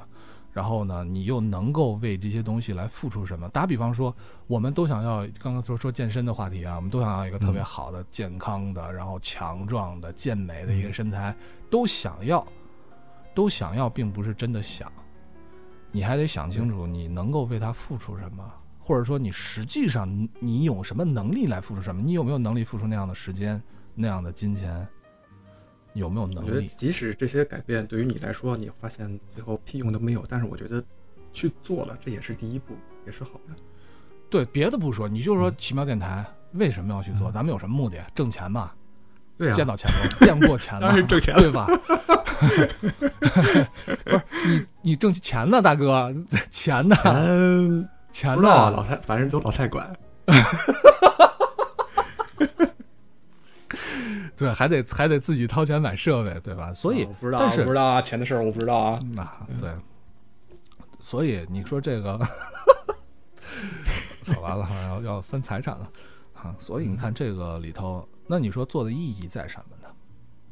[0.52, 3.48] 然后呢，你又能够为这些东西来付出什么？
[3.50, 4.14] 打比方说，
[4.46, 11.36] 我们都想要刚刚说说健身的话题啊，我们都想要一个特别好的、健康的，然后强壮的、健美的一个身材，
[11.68, 12.46] 都想要，
[13.36, 14.90] 都想要，并不是真的想，
[15.92, 18.42] 你还得想清楚，你能够为他付出什么。
[18.80, 20.08] 或者说，你实际上
[20.40, 22.00] 你有什么能力来付出什么？
[22.00, 23.60] 你有没有能力付出那样的时间、
[23.94, 24.86] 那样的金钱？
[25.92, 26.70] 有没有能力？
[26.78, 30.82] 即使这些改变对于你来说，你发现最后屁用都没有，但是我觉得
[31.32, 32.74] 去做了，这也是第一步，
[33.04, 33.54] 也是好的。
[34.30, 37.30] 对，别的不说，你就说奇妙电台为什么要去做？
[37.32, 37.98] 咱们有什么目的？
[38.14, 38.70] 挣钱嘛？
[39.36, 41.66] 对啊见到钱了，见过钱了， 挣钱，对吧？
[42.38, 46.12] 不是你，你挣钱呢，大哥，
[46.50, 46.96] 钱呢？
[48.12, 49.94] 钱不知道啊，老蔡，反正都老蔡管。
[54.36, 56.72] 对，还得还得自己掏钱买设备，对吧？
[56.72, 59.00] 所以不知道，不知道啊，钱的事儿我不知道啊。
[59.14, 59.26] 那
[59.60, 59.70] 对，
[61.00, 62.18] 所以你说这个，
[64.22, 65.88] 走完了要要分财产了
[66.34, 66.54] 啊。
[66.58, 69.75] 所以你看这个里头，那你说做的意义在什么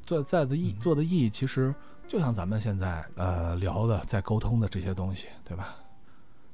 [0.04, 0.06] 呢？
[0.06, 1.74] 做在的意做的意义，其实
[2.06, 5.76] 就像咱们现在呃聊的，在沟通的这些东西，对吧？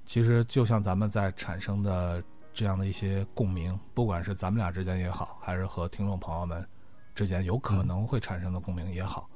[0.06, 2.22] 其实就像咱们在产生的
[2.52, 6.66] 这样的一些共鸣，不管是咱们俩之间也好，还是和听众朋友们
[7.14, 9.28] 之间有可能会产生的共鸣也好，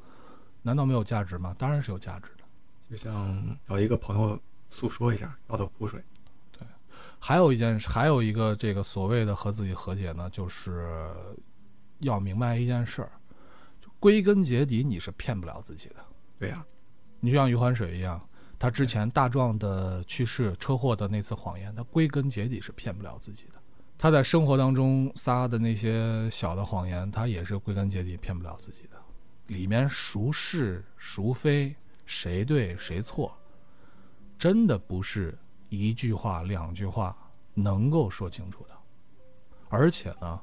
[0.62, 1.54] 难道没有价值吗？
[1.58, 2.44] 当然是有价值的。
[2.90, 4.38] 就像找一个朋友
[4.68, 6.02] 诉说一下，倒倒苦水。
[6.52, 6.66] 对，
[7.18, 11.08] 还有一件事，还有一个这个所谓的和自己和解呢，就是
[12.00, 13.12] 要明白一件事儿，
[14.04, 15.96] 归根结底你是骗不了自己的。
[16.38, 16.62] 对呀，
[17.20, 18.20] 你就像余欢水一样。
[18.58, 23.54] 他之前大壮的去世、车祸的那次谎言，他归根结底是骗不了自己的。
[23.96, 28.98] 他在生活当中撒的那些小的谎言，他也是归根结底骗不了自己的。
[29.46, 31.74] 里面孰是孰非、
[32.04, 33.34] 谁对谁错，
[34.38, 35.34] 真的不是
[35.70, 37.16] 一句话、两句话
[37.54, 38.74] 能够说清楚的。
[39.70, 40.38] 而且呢，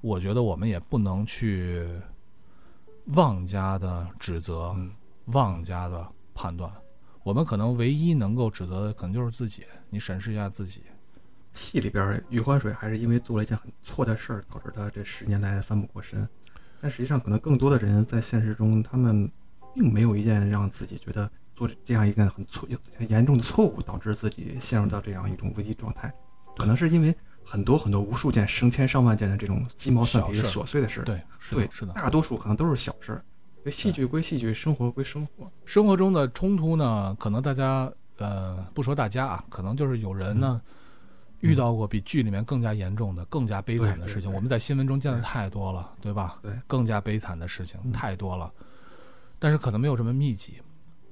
[0.00, 1.88] 我觉得我们也不能去
[3.14, 4.90] 妄加的指责、嗯
[5.26, 6.70] 妄加的判断。
[7.24, 9.64] 我们可能唯一能够指责的，可能就是自己。
[9.90, 10.84] 你审视一下自己。
[11.52, 16.28] 戏里边余欢水还是因为做了一件很错的事儿，导致他这十年来翻不过身。
[16.80, 19.28] 但实际上，可能更多的人在现实中，他们
[19.74, 26.14] 并没有一件让自己觉得做这样一个很错、很严重的错误，导致自己陷入到这样一种危机状态。
[26.56, 27.12] 可能是因为
[27.46, 31.02] 很多很多无数件、成千上万件的这种鸡毛蒜皮的琐碎的事。
[31.02, 33.24] 对，对，是的，大多数可能都是小事儿。
[33.70, 35.50] 戏剧归戏剧，生活归生活。
[35.64, 40.60] 生活中的冲突呢，可能大家呃不说大家啊，可能就是有人呢
[41.40, 44.32] 遇到过比剧里面更加严重的、更加悲惨的事情。
[44.32, 46.38] 我们在新闻中见的太多了，对吧？
[46.42, 48.52] 对，更加悲惨的事情太多了，
[49.38, 50.60] 但是可能没有这么密集。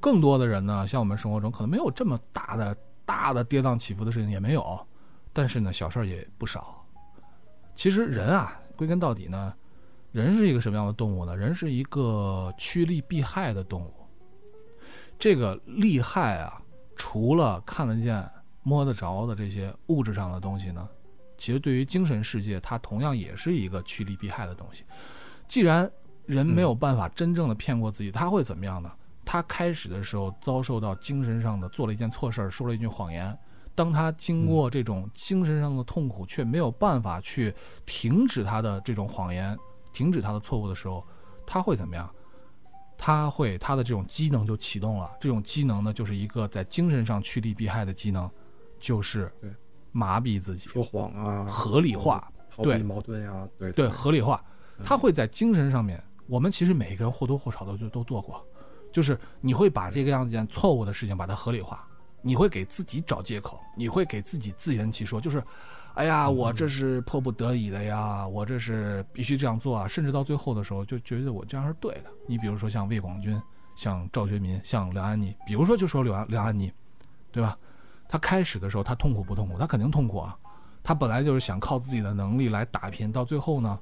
[0.00, 4.86] 更多的人呢，像我们生活中可能没有这么大的、大的跌宕起伏的事情也没有，
[5.34, 6.82] 但是呢，小事儿也不少。
[7.74, 9.52] 其实人啊，归根到底呢。
[10.12, 11.36] 人是一个什么样的动物呢？
[11.36, 13.92] 人是一个趋利避害的动物。
[15.18, 16.62] 这个利害啊，
[16.94, 18.24] 除了看得见、
[18.62, 20.88] 摸得着的这些物质上的东西呢，
[21.36, 24.84] 其实对于精神世界，它同样也是一个趋利避害的东西。
[25.48, 25.90] 既然
[26.26, 28.92] 人没有办法真正的骗过自己，他会怎么样呢？
[29.24, 33.36] 他开始的时候遭受到精神上的做了一件错事儿，说了一句谎言。
[33.74, 37.54] 当他经过这种精神上的痛苦，却没有办法去
[37.84, 39.58] 停止他的这种谎言。
[39.92, 41.06] 停止他的错误的时候，
[41.46, 42.12] 他会怎么样？
[42.98, 45.10] 他会他的这种机能就启动了。
[45.20, 48.28] 这种机能呢，就是一个在精神上趋利避害的机能，
[48.80, 49.32] 就是
[49.92, 54.42] 麻痹自己，说谎啊，合理化，对矛盾呀，对对，合理化。
[54.84, 58.44] 他会在精神上面，我们其实每一个人或多或少的就都做过，
[58.92, 61.86] 就是你会把这个样子件错误的事情把它合理化，
[62.24, 65.40] 你会给自己找借口，你会给自己自圆其说，就是。
[65.94, 69.86] 哎呀，我这是迫不得已的呀，我这是必须这样做啊！
[69.86, 72.10] 甚至到最后的时候，就觉得我这样是对的。
[72.26, 73.40] 你比如说像魏广军，
[73.76, 76.72] 像赵学民，像梁安妮，比如说就说梁梁安妮，
[77.30, 77.56] 对吧？
[78.08, 79.56] 他开始的时候他痛苦不痛苦？
[79.56, 80.36] 他肯定痛苦啊！
[80.82, 83.78] 他本来就是想靠自己的能力来打拼，到最后呢，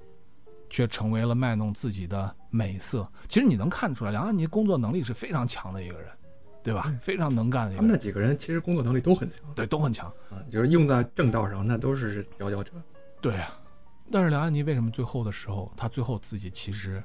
[0.69, 3.11] 却成为了卖弄自己的美色。
[3.27, 6.11] 其实你能看出来，梁安妮工作能力是非常强的一个人。
[6.63, 6.95] 对吧？
[7.01, 7.77] 非常能干的。
[7.77, 10.39] 他们那几个人其实工作能力都很强，对，都很强啊。
[10.51, 12.71] 就是用在正道上，那都是佼佼者。
[13.21, 13.59] 对啊，
[14.11, 17.03] 但是梁安妮为什么最后的时候，她最后自己其实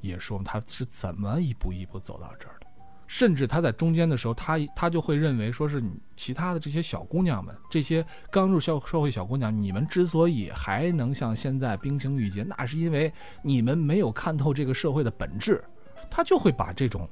[0.00, 2.66] 也说，她是怎么一步一步走到这儿的？
[3.06, 13.10] 甚至她在中间的时候，她她就会认为说是你其他的这些小姑娘们，这些刚入社社会小姑娘，你们之所以还能像现在冰清玉洁，那是因为
[13.42, 15.64] 你们没有看透这个社会的本质，
[16.10, 17.08] 她就会把这种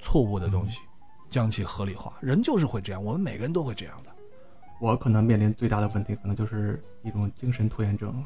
[0.00, 0.80] 错误的东西
[1.28, 2.12] 将其合理化。
[2.20, 4.10] 人就是会这样，我们每个人都会这样的。
[4.80, 8.24] 我可能面临最大的问题，可能就是一种精神拖延症，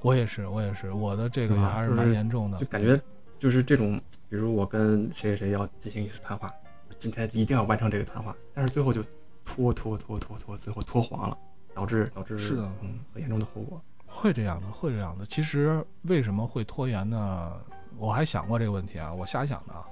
[0.00, 2.66] 我也是，我也是，我的这个也还是蛮严重的就。
[2.66, 3.00] 感觉
[3.38, 6.52] 就是这种，比如我跟谁谁谁要进行一次谈话，
[6.98, 9.02] 今天一定要完成这个谈话，但是最后就
[9.44, 11.36] 拖拖拖拖拖，最后拖黄了，
[11.74, 13.82] 导致导致是的嗯很严重的后果。
[14.06, 15.26] 会这样的，会这样的。
[15.26, 17.52] 其实为什么会拖延呢？
[17.98, 19.84] 我还想过这个问题啊，我瞎想的啊，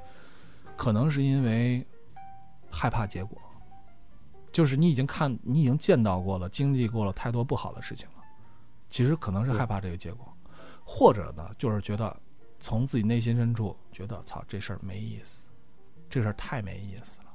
[0.76, 1.84] 可能是因为
[2.74, 3.40] 害怕结果，
[4.52, 8.22] 就是你已经看，你已经见到过了，经历过了太多不好的事情了，
[8.90, 10.30] 其实可能是害怕这个结果，
[10.84, 12.14] 或者呢，就是觉得
[12.60, 15.46] 从自己内心深处觉得，操，这事儿没意思，
[16.10, 17.26] 这事儿太没意思了。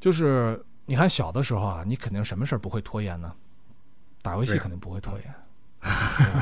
[0.00, 3.34] 就是你看小的时候啊，你肯定什么事儿不会拖延呢？
[4.22, 5.34] 打游戏肯定不会拖延。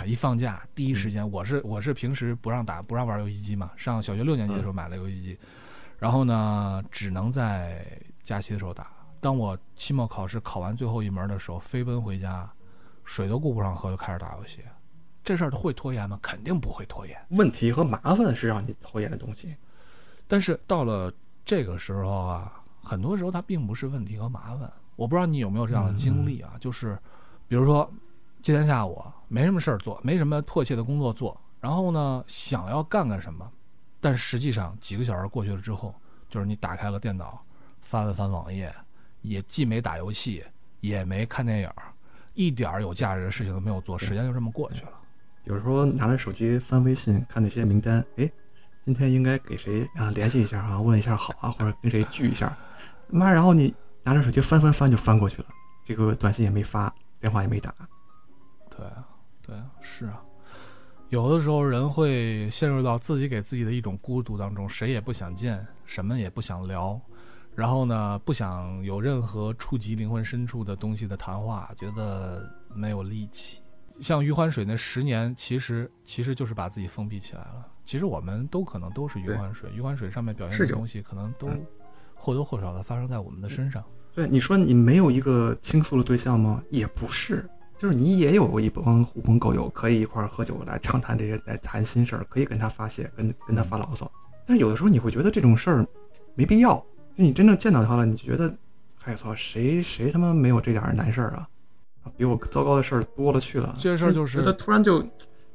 [0.06, 5.38] 一放假 第一时间，我是我是平时不让打不让玩游戏机嘛，上小学六年级的时候买了游戏机，
[5.98, 7.86] 然后呢，只能在
[8.24, 8.90] 假期的时候打。
[9.20, 12.50] 当我期末考试考完最后一门的时候，飞奔回家，
[13.04, 14.60] 水都顾不上喝，就开始打游戏。
[15.22, 16.18] 这事儿会拖延吗？
[16.20, 17.16] 肯定不会拖延。
[17.30, 19.56] 问题和麻烦是让你拖延的东西。
[20.26, 21.12] 但是到了
[21.44, 24.70] 这个时候啊，很多时候它并不是问题和麻烦。
[24.96, 26.54] 我不知道你有没有这样的经历啊？
[26.60, 26.98] 就是
[27.48, 27.90] 比如说
[28.42, 33.50] 今天下午没什么事儿做，没什么迫切的工作做，然后呢想要干干什么，
[34.00, 35.94] 但是实际上几个小时过去了之后，
[36.28, 37.43] 就是你打开了电脑，
[37.84, 38.74] 翻了翻网页，
[39.22, 40.42] 也既没打游戏，
[40.80, 41.70] 也没看电影，
[42.32, 44.90] 一点儿有价值的事情都没有做，时间就这么过去了。
[45.44, 48.28] 有时候拿着手机翻微信，看那些名单，哎，
[48.84, 52.56] 今天应该给谁啊联系一下啊，问一下好啊，或者跟谁聚一下，
[53.08, 53.72] 妈，然后你
[54.02, 55.48] 拿着手机翻翻翻就翻过去了，
[55.84, 57.74] 这个短信也没发，电话也没打，
[58.70, 59.06] 对啊，
[59.42, 60.22] 对啊，是啊。
[61.10, 67.00] 有的时候人会陷入到自己给自己的一种孤独当中，谁也不想见，什么也不想聊，
[67.54, 73.62] 然后呢，不想有任何触及灵魂深处的东西的谈话，觉得没有力气。
[74.00, 77.68] 像余欢水那十年，其实其实就是把自己封闭起来了。
[77.84, 81.64] 其实我们都可能都是余欢水，余欢水上面表现的东西，可能都嗯
[82.14, 83.84] 或多或少的发生在我们的身上。
[84.14, 86.62] 对，你说你没有一个倾诉的对象吗？
[86.70, 87.48] 也不是，
[87.78, 94.10] 就是你也有一帮狐朋狗友，可以一块儿喝酒来畅谈这些，来谈心事儿，可以跟他发泄，跟跟他发牢骚。
[94.46, 95.86] 但是有的时候你会觉得这种事儿
[96.34, 96.84] 没必要，
[97.16, 98.54] 就你真正见到他了，你觉得，
[99.04, 101.48] 哎操，谁谁他妈没有这点儿难事儿啊？
[102.04, 103.76] 啊比我糟糕的事儿多了去了。
[103.78, 105.02] 这事儿就是他突然就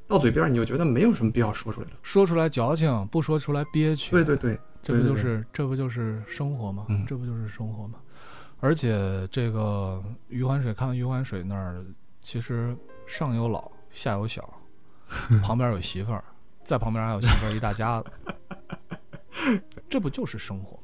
[0.08, 1.94] 到嘴边儿，你就觉得没有什么必要说出来了。
[2.02, 4.12] 说出来矫情，不说出来憋屈。
[4.12, 6.86] 对对对，这不就是这不就是生活吗？
[6.90, 8.00] 嗯这不就是生活吗？
[8.62, 11.86] 而且这个余欢水，看到余欢水那儿，
[12.22, 14.52] 其实上有老，下有小，
[15.44, 16.24] 旁边有媳妇儿，
[16.66, 18.10] 在旁边还有媳妇儿一大家子，
[19.88, 20.79] 这不就是生活吗？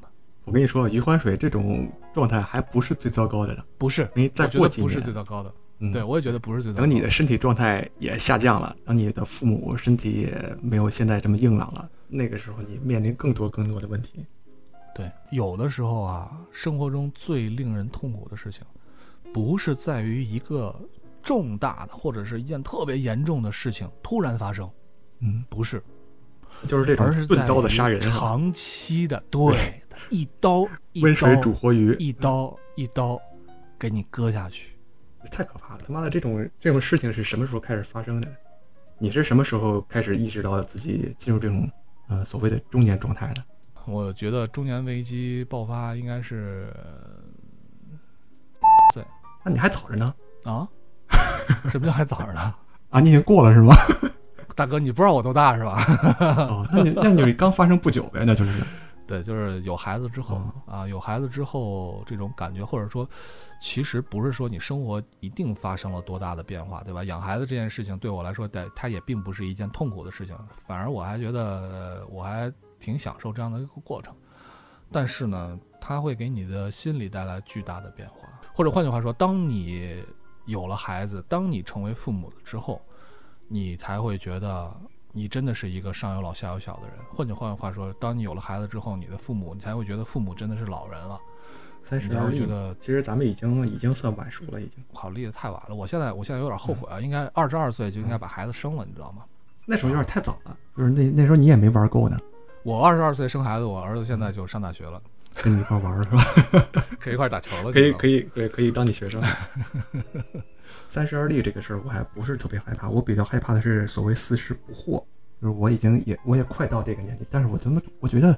[0.45, 3.63] 我跟你说，余欢水这种状态还不是最糟糕的呢。
[3.77, 5.51] 不是，你再过几年不是最糟糕的。
[5.79, 6.81] 嗯对，我也觉得不是最糟糕。
[6.85, 14.25] 等你的身体状态也下降了，等你的父母身体也没有现在这么硬朗了，那个时候你面临更多更多的问题。
[14.95, 18.61] 对，有的时候啊，生活中最令人痛苦的事情，
[19.33, 20.73] 不是在于一个
[21.21, 24.69] 重大的或者是一件特别严重的事情突然发生，
[25.19, 25.83] 嗯，不是，
[26.67, 33.19] 就是这种钝刀的杀人啊，长期的 对，一刀一温水煮活鱼，一刀一刀
[33.77, 34.71] 给你割下去。
[35.31, 35.79] 太可怕了！
[35.85, 38.27] 他妈的，这种这种事情是什么时候开始发生的？
[38.97, 41.69] 你是什么时候开始意识到自己进入这种
[42.07, 43.43] 呃所谓的中年状态的？
[43.85, 46.71] 我觉得中年危机爆发应该是
[48.93, 49.03] 对
[49.43, 50.67] 那你还早着呢啊，
[51.69, 52.53] 什么叫还早着呢？
[52.89, 52.99] 啊！
[52.99, 53.75] 你已经过了是吗？
[54.55, 55.83] 大哥，你不知道我多大是吧？
[56.19, 58.51] 哦，那你那你刚发生不久呗，那就是
[59.07, 63.07] 对，就是有孩子之后、哦啊，有孩子之后这种感觉，或者说，
[63.61, 67.03] 其实不是说你生活一定发生了多大的变化，对吧？
[67.03, 74.15] 养孩子这件事情对我来说，对它也并不是一件痛苦的事情，反而我还觉得呃我还挺享受这样的一个过程。
[74.91, 80.03] 但是呢，它会给你的心理带来巨大的变化，或者换句话说，当你
[80.45, 82.81] 有了孩子，当你成为父母了之后，
[83.47, 84.75] 你才会觉得
[85.17, 86.97] 你真的是一个上有老下有小的人。
[87.09, 91.17] 换句换句话说，当你有了孩子之后，你的父母，你才会觉得父母真的是老人了，
[91.81, 92.37] 三十而立。
[92.37, 94.83] 会觉得其实咱们已经已经算晚熟了，已经。
[94.91, 95.73] 好立的太晚了。
[95.73, 99.23] 我现在我现在有点后悔啊，应该二十二岁就应该把孩子生了，你知道吗？
[99.65, 102.19] 那时候有点太早了，就是那那时候你也没玩够呢。
[102.63, 105.01] 我二十二岁生孩子，我儿子现在就上大学了。
[105.41, 106.23] 跟你一块玩是吧？
[106.99, 108.17] 可以一块打球了，可以可以。
[108.17, 109.21] 以对，可以当你学生。
[110.87, 112.89] 三十而立这个事儿，我还不是特别害怕。
[112.89, 115.03] 我比较害怕的是所谓四十不惑，
[115.41, 118.37] 就是我已经也我也快到这个年纪，但是我他妈我觉得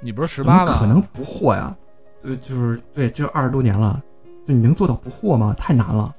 [0.00, 0.78] 你不是十八吗？
[0.78, 1.76] 可能不惑呀？
[2.22, 4.02] 呃，就是对，就二十多年了，
[4.46, 5.54] 就你能做到不惑吗？
[5.58, 6.14] 太难了。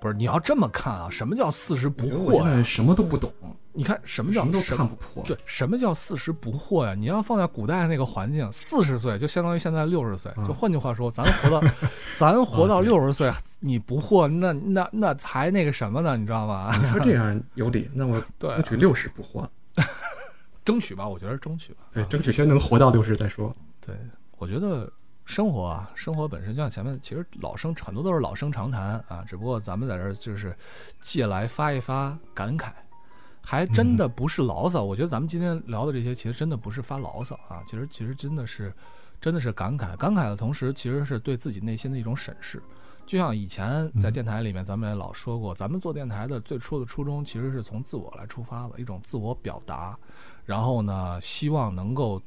[0.00, 2.44] 不是，你要这么看啊，什么叫四十不我觉得我现？
[2.46, 3.32] 在什么都不懂，
[3.74, 5.22] 你看什么叫什么都看不破。
[5.24, 6.94] 对，什么叫四十不惑呀？
[6.94, 10.30] 你要放在古代那个环境，四十岁就相当于现在六十岁。
[10.36, 11.62] 嗯就换句话说，咱活到
[12.16, 16.16] 咱活到六十岁，你不惑，那那那才那个什么呢？
[16.16, 16.76] 你知道吗？
[16.80, 19.46] 你说这样有理，那我 对争，取六十不惑。
[20.64, 21.80] 争取吧，我觉得争取吧。
[21.92, 23.54] 对，啊争取先能活到六十再说。
[23.84, 23.96] 对，
[24.38, 24.88] 我觉得
[25.24, 30.54] 生活啊，生活本身就像前面，其实老生很多都是老生常谈啊，只不过咱们在这儿就是
[31.00, 32.66] 借来发一发感慨，
[33.42, 34.82] 还真的不是牢骚。
[34.82, 38.72] 我觉得咱们今天聊的这些，其实真的不是发牢骚啊，其实其实真的是
[39.20, 42.62] 真的是感慨，感慨的同时，其实是对自己内心的一种审视。
[43.04, 49.98] 就像以前在电台里面，咱们也老说过，咱们做电台的最初的初衷，其实是从自我来出发的一种自我表达，
[50.44, 52.22] 然后呢，希望能够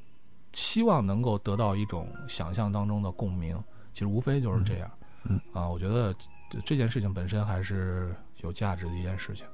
[0.51, 3.57] 希望能够得到一种想象当中的共鸣，
[3.93, 4.91] 其实无非就是这样。
[5.23, 6.13] 嗯啊，我觉得
[6.49, 9.47] 这这件事情本身还是有价值的一件事情。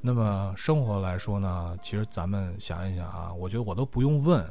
[0.00, 4.42] 那么生活来说呢，其实咱们想一想啊，我觉得我都不用问，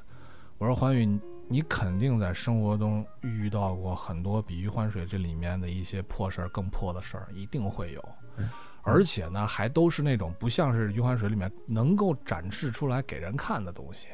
[0.57, 8.49] 我说环宇，你你肯定在生活中遇到过很多比余欢水这里面的一些破事儿更破的事儿，一定会有嗯。
[8.83, 14.07] 而且呢，还都是那种不像是余欢水里面能够展示出来给人看的东西，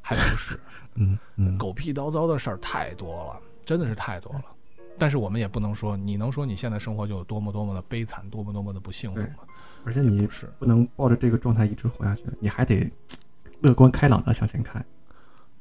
[0.00, 0.60] 还不是。
[0.94, 4.44] 嗯嗯，狗屁叨叨的事儿太多了，真的是太多了。
[4.98, 9.47] 但是我们也不能说，你能说你现在生活就有多么多么的悲惨，多么多么的不幸福吗？
[9.88, 12.92] 而且你不是，不能抱着这个状态一直活下去，你还得
[13.62, 14.84] 乐观开朗的向前看。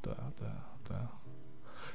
[0.01, 0.53] 对啊，对啊，
[0.85, 1.07] 对啊。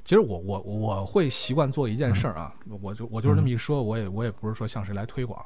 [0.02, 5.44] 其实我我我会习惯做一件事儿啊，我就我就是这么一说，我也我也不是说向谁来推广，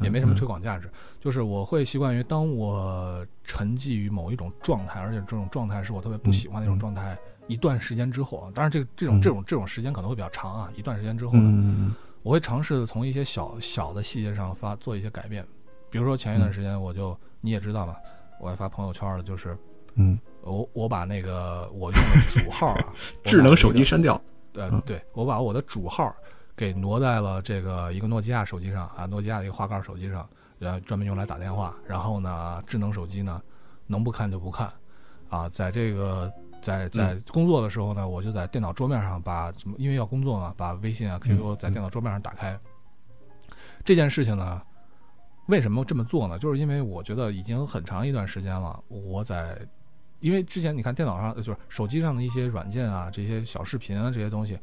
[0.00, 6.80] 也没什么推广价值，就是我会习惯于当我沉寂于某一种状态，而且这种状态是我特别不喜欢的一种嗯。
[6.80, 7.18] 状态，
[7.48, 9.20] 一段时间之后啊，当然这这种嗯。
[9.20, 11.94] 这种这种时间可能会比较长啊，一段时间之后呢，嗯。
[12.22, 15.46] 我会尝试从一些小小的细节上发做一些改变，
[15.94, 17.94] 比如说前一段时间我就、你也知道嘛，
[18.40, 19.56] 我还发朋友圈了，就是
[19.94, 22.92] 嗯，我我把那个我用的主号啊，
[23.22, 24.20] 智能手机删掉。
[24.54, 26.12] 嗯呃对我把我的主号
[26.56, 30.28] 给挪在了这个一个诺基亚手机上啊，诺基亚的一个滑盖手机上，
[30.58, 33.40] 呃专门用来打电话，然后呢智能手机呢
[33.86, 34.68] 能不看就不看，
[35.28, 36.28] 啊，在这个。
[36.60, 42.58] 在在工作的时候呢，我就在电脑桌面上把什么，因为要工作嘛，把微信啊、QQ 在电脑桌面上打开。
[43.84, 44.62] 这件事情呢，
[45.46, 46.38] 为什么这么做呢？
[46.38, 49.58] 就是因为我觉得已经很长一段时间了，我在，
[50.20, 54.58] 因为之前你看电脑上呃就是手机上的一些软件啊，这些小视频啊这些东西，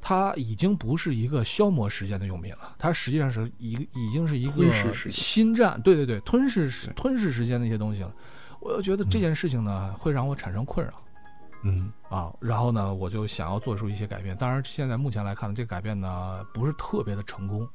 [0.00, 4.64] 它已经不是一个消磨时间的用品了，它实际上是一个已经是一个
[5.10, 8.14] 侵占，对对对，吞噬吞噬时间的一些东西了。
[8.60, 10.92] 我又觉得这件事情呢，会让我产生困扰。
[11.64, 14.36] 嗯啊，然后呢，我就想要做出一些改变。
[14.36, 17.66] 当然，现在目前来看呢，这个改变呢不是特别的成功，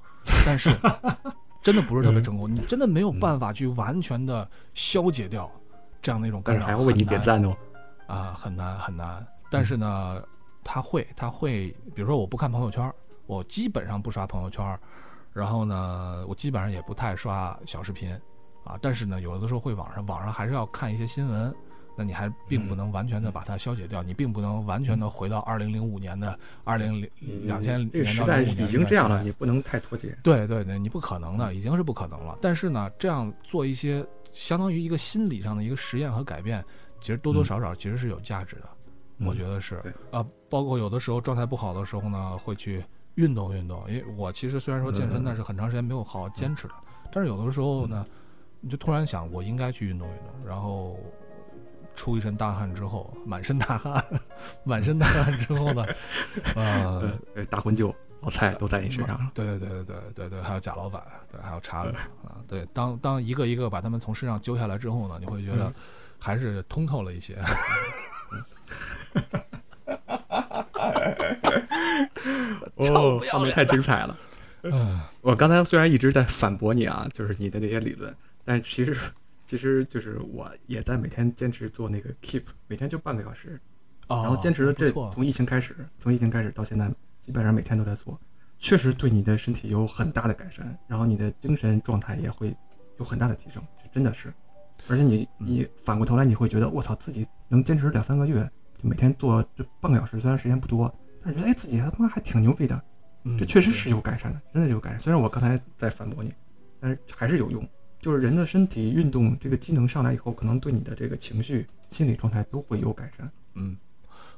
[0.46, 0.70] 但是
[1.62, 2.54] 真的不是特别成功。
[2.54, 5.50] 你真的没有办法去完全的消解掉
[6.02, 7.56] 这样的一种干扰，还要为你点赞哦。
[8.08, 9.26] 啊，很难很难。
[9.52, 10.22] 但是呢，
[10.64, 12.92] 他会他会，比如说我不看朋友圈，
[13.26, 14.80] 我基本上不刷朋友圈，
[15.34, 18.12] 然后呢，我基本上也不太刷小视频
[18.64, 18.78] 啊。
[18.82, 21.54] 但是呢，有的时候会网上网上还是要看一些新闻。
[22.00, 30.18] 那你还并不能完全的把它消解掉，你并不能完全的回到二零零五年的二零零两千这个年时代到零五年已经这样了，你不能太脱节。
[30.24, 32.38] 对对对，你不可能的，已经是不可能了。
[32.42, 34.02] 但是呢，这样做一些
[34.32, 36.64] 相当于一个心理上的一个实验和改变，
[37.02, 38.70] 其实多多少少其实是有价值的，
[39.18, 40.26] 嗯我觉得是对啊。
[40.50, 42.82] 包括有的时候状态不好的时候呢，会去
[43.16, 43.84] 运动运动。
[43.90, 46.74] 因为我其实虽然说健身，嗯但是很长时间没有好好坚持的。
[47.12, 48.06] 但是有的时候呢，
[48.62, 50.98] 你就突然想，我应该去运动运动，然后。
[52.00, 54.02] 出一身大汗之后，满身大汗，
[54.64, 55.86] 满身大汗之后呢，
[56.56, 59.30] 呃，呃，大婚酒、老蔡都在你身上了。
[59.34, 61.90] 对对对对对对对，还有贾老板，对，还有查理
[62.24, 65.74] 啊，对，当当一个一个把他们从身上揪下来之后呢，你会觉得嗯
[66.18, 67.38] 还是通透了一些。
[72.86, 74.18] 臭不要脸画面太精彩了。
[74.64, 78.16] 嗯我刚才虽然一直在反驳你啊，就是你的那些理论，
[78.46, 78.98] 但其实
[79.50, 83.60] 其实就是我也在每天坚持做那个 keep，每天就半个小时，
[84.08, 86.88] 哦，然后坚持了这从疫情开始，从疫情开始到现在，
[87.24, 88.22] 基本上每天都在做，
[88.60, 92.56] 确实对你的身体有很大的改善，然后你的精神状态也会
[93.00, 93.60] 有很大的提升，
[93.92, 94.32] 真的是。
[94.88, 98.48] 而且你嗯你反过头来你会觉得我操，自己能坚持两三个月，
[98.80, 100.94] 就每天做这半个小时，虽然时间不多，
[101.24, 102.80] 但但是觉得哎自己他妈还挺牛逼的，
[103.24, 105.00] 嗯这确实是有改善的，真的有改善。
[105.00, 106.32] 虽然我刚才在反驳你，
[106.80, 107.68] 但是还是有用。
[108.00, 113.30] 就是人的身体运动这个机能上来以后，可能对你的这个情绪、心理状态都会有改善。
[113.56, 113.76] 嗯，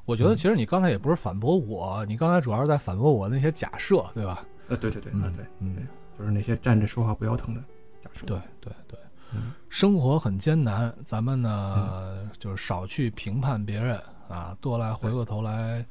[0.06, 4.44] 我觉得其实你刚才也不是反驳我，你刚才主要是在反驳我那些假设，对吧？
[4.68, 5.84] 呃，对对对，嗯啊对，嗯对，
[6.18, 7.62] 就是那些站着说话不腰疼的
[8.04, 8.26] 假设。
[8.26, 9.00] 对对对，
[9.34, 14.02] 嗯生活很艰难，咱们呢、就是少去评判别人
[14.32, 15.86] 啊，多来回过头来。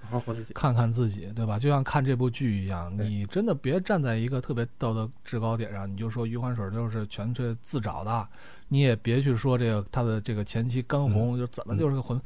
[0.55, 1.59] 看看自己，对吧？
[1.59, 8.29] 就像看这部剧一样，你真的别站在一个特别道德制高点上，你就说余欢水就是纯粹自找的，
[8.69, 12.21] 你也别去说这个他的这个前妻甘红、就怎么就是个混，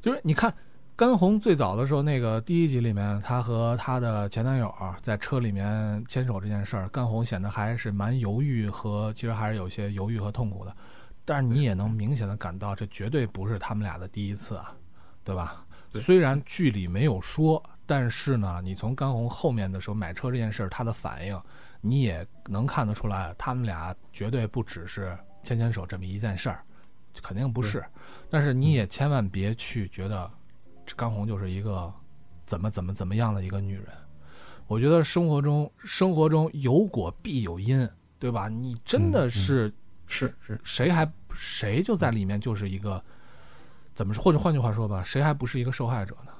[0.00, 0.52] 就是你看
[0.94, 10.76] 甘红最早的时候，那个第一集里面，她和她的前男友在车里面牵手这件事儿，甘红显得还是蛮犹豫和其实还是有些犹豫和痛苦的，
[11.24, 14.74] 但是你也能明显的感到，这绝对不是他们俩的第一次啊，
[15.24, 15.64] 对吧？
[15.92, 21.38] 对虽然剧里没有说，但是呢，你从甘红后面的时候买车这件事儿，他的反应，
[21.80, 26.64] 你也能看得出来，他们俩绝对不只是牵牵手这么一件事儿，
[27.22, 27.84] 肯定不是。
[28.30, 30.30] 但是你也千万别去觉得
[30.86, 31.92] 这甘红就是一个
[32.46, 33.86] 怎么怎么怎么样的一个女人。
[34.66, 37.86] 我觉得生活中生活中有果必有因，
[38.18, 38.48] 对吧？
[38.48, 39.74] 你真的嗯嗯是
[40.06, 43.04] 是是，谁还谁就在里面就是一个
[43.94, 44.22] 怎么说？
[44.22, 46.32] 或者换句话说吧，谁还不是一个受害者呢？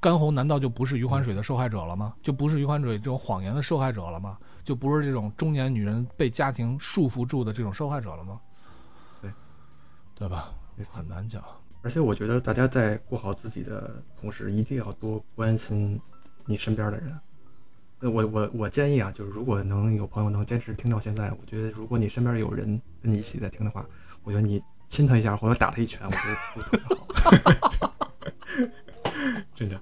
[0.00, 2.14] 干红难道就不是余欢水的受害者了吗？
[2.22, 4.38] 就不是余欢水这种谎言的受害者了吗？
[4.62, 8.40] 就不是这种中年女人被家庭束缚住的这种受害者了吗？
[9.20, 9.32] 对，
[10.14, 10.52] 对吧？
[10.76, 11.42] 没错很难讲。
[11.82, 16.00] 而且我觉得大家在过好自己的同时，一定要多关心
[16.44, 17.18] 你身边的人。
[18.00, 23.84] 那我我我建议啊，就是如果能有朋友能坚持听到现在，我觉得如果你身边有人跟你一起在听的话，
[24.22, 26.34] 我觉得你亲他一下或者打他一拳，我觉得
[26.88, 27.38] 都特别
[27.78, 27.94] 好。
[29.54, 29.80] 真的，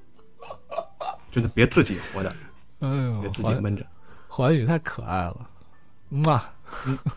[1.30, 2.34] 真的别自己活的，
[2.80, 3.86] 哎呦别，自己闷着。
[4.28, 5.50] 环宇太可爱了，
[6.10, 6.52] 嗯啊，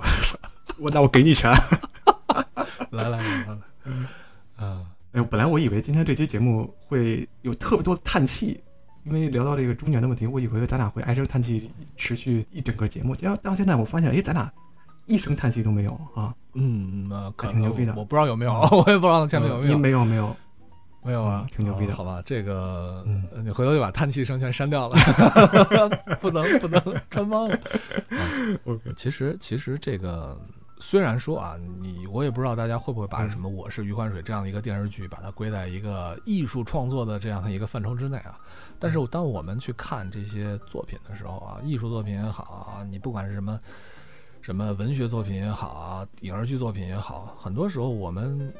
[0.80, 1.52] 我那我给你一拳。
[2.91, 4.07] 来来来来来，嗯，
[4.57, 8.61] 哎呦，本来我以为今天这期节目会有特别多的叹气，
[9.03, 13.16] 因为聊到这个中年的问题，我以为咱俩会唉声叹气持续一整个节目。
[13.16, 14.52] 结果到现在我发现，哎，咱俩
[15.06, 16.34] 一声叹气都没有啊！
[16.60, 17.94] 嗯，那可挺牛逼的。
[17.95, 19.77] 我不知道有没有， 我也不知道前面有没你有。
[19.77, 20.36] 没有没有，
[21.03, 21.45] 没有啊？
[21.45, 21.94] 嗯，挺牛逼的。
[21.94, 23.06] 哦好吧，这个
[23.44, 24.95] 你回头就把叹气声全删掉了，
[26.19, 27.56] 不能不能穿帮了。
[27.56, 27.60] 啊
[28.95, 30.38] 其实其实这个
[30.80, 33.30] 虽然说啊，你我也不知道大家会不会把嗯。
[33.30, 38.38] 什么《我是余欢水》这样的一个电视剧，把它归在一个艺术创作的这样的一个范畴之内啊。
[38.81, 43.60] 但是当我们去看这些作品的时候啊，艺术作品也好啊，你不管是什么
[44.49, 48.51] 什么文学作品也好啊，影视剧作品也好，很多时候我们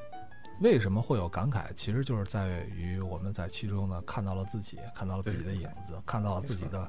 [0.62, 6.88] 为什么会有感慨，其实就是在于我们在其中呢看到了自己，看到了自己的影子，看到了自己的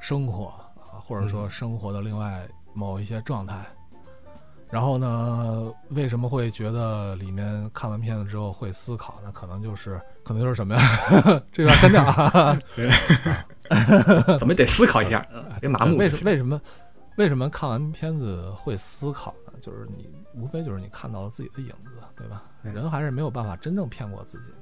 [0.00, 0.46] 生活
[0.90, 2.44] 啊，或者说生活的另外
[2.74, 3.64] 某一些状态。
[4.68, 9.30] 然后呢，为什么会觉得里面看完片子之后会思考呢？
[9.32, 10.82] 可能就是，可能就是什么呀？
[11.52, 12.58] 这个要删掉啊。
[14.38, 15.24] 怎么得思考一下，
[15.60, 15.96] 别麻木。
[15.96, 16.60] 为什为什么
[17.16, 19.52] 为什么看完片子会思考呢？
[19.60, 22.44] 就是你无非就是你看到了自己的影子，对吧？
[22.62, 24.56] 人还是没有办法真正骗过自己的。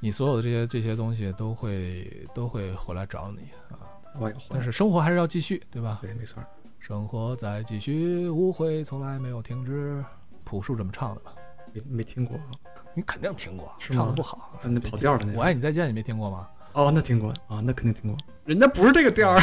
[0.00, 4.32] 你所有的这些这些东西都会都会回来找你啊！
[4.48, 5.98] 但是生活还是要继续，对吧？
[6.00, 6.42] 对，没错。
[6.78, 10.04] 生活在继续，误会从来没有停止。
[10.44, 11.34] 朴树这么唱的吧？
[11.74, 12.38] 没没听过，
[12.94, 14.56] 你肯定听过，是唱的不好。
[14.60, 15.36] 真的跑调的那。
[15.36, 16.48] 我爱你再见，你没听过吗？
[16.72, 18.18] 哦，那听过啊，那肯定听过。
[18.44, 19.40] 人家不是这个调儿。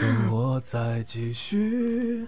[0.00, 2.26] 生活在继续，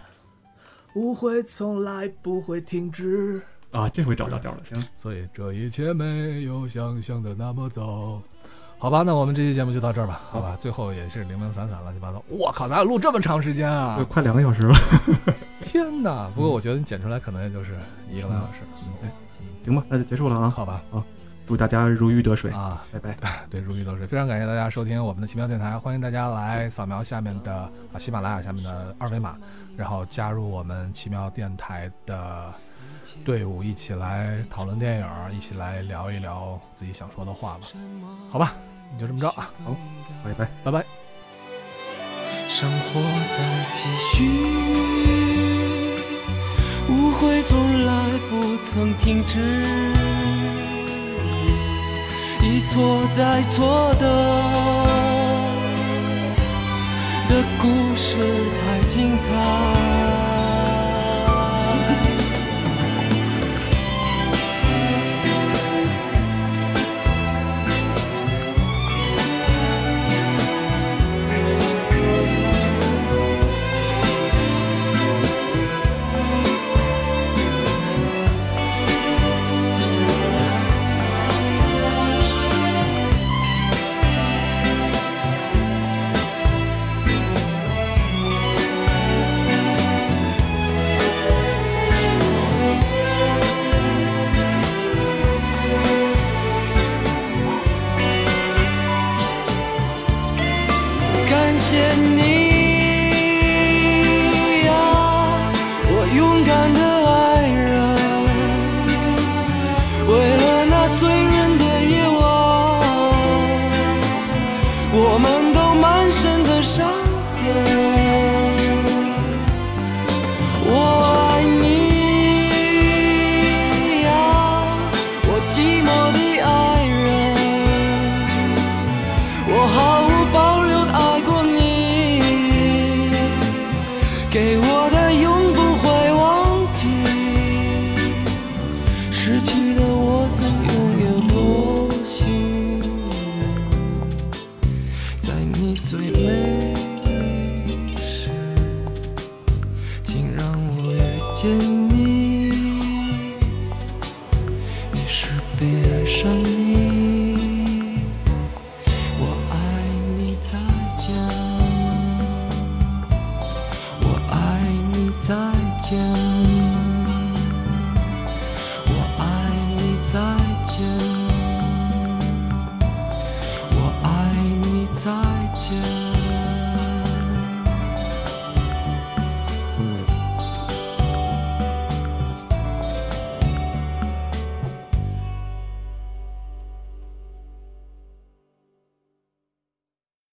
[0.95, 3.43] 误会从来不会停止。
[3.71, 4.83] 啊，这回找到调了，行。
[4.97, 8.23] 所以这一切没有想象的那么糟。
[8.79, 10.21] 好吧，那我们这期节目就到这儿吧。
[10.31, 12.23] 好吧，最后也是零零散散、乱七八糟。
[12.29, 14.05] 我靠，咱俩录这么长时间啊！
[14.09, 14.75] 快两个小时了，
[15.62, 16.31] 天哪！
[16.35, 17.79] 不过我觉得你剪出来可能也就是
[18.11, 18.61] 一个半小时。
[19.03, 19.11] 嗯，
[19.65, 20.51] 行吧，那就结束了啊。
[20.51, 20.83] 好吧。
[21.47, 23.16] 祝大家如鱼得水，啊，拜拜。
[23.51, 24.07] 对，如鱼得水。
[24.07, 27.55] 非常感谢大家收听我们的奇妙电台，欢迎大家来扫描下面的
[27.93, 29.37] 啊喜马拉雅下面的二维码，
[29.77, 32.53] 然后加入我们奇妙电台的
[33.25, 35.07] 队伍，一起来讨论电影，
[35.37, 37.66] 一起来聊一聊自己想说的话吧。
[38.31, 38.55] 好吧，
[38.93, 39.77] 你就这么着啊，好，
[40.25, 40.49] 拜拜。
[40.65, 40.85] 拜拜。
[42.49, 44.25] 生活在继续，
[46.89, 49.93] 误会从来不曾停止，
[52.45, 54.07] 一错再错的
[57.27, 58.19] 的故事
[58.51, 60.23] 才精彩。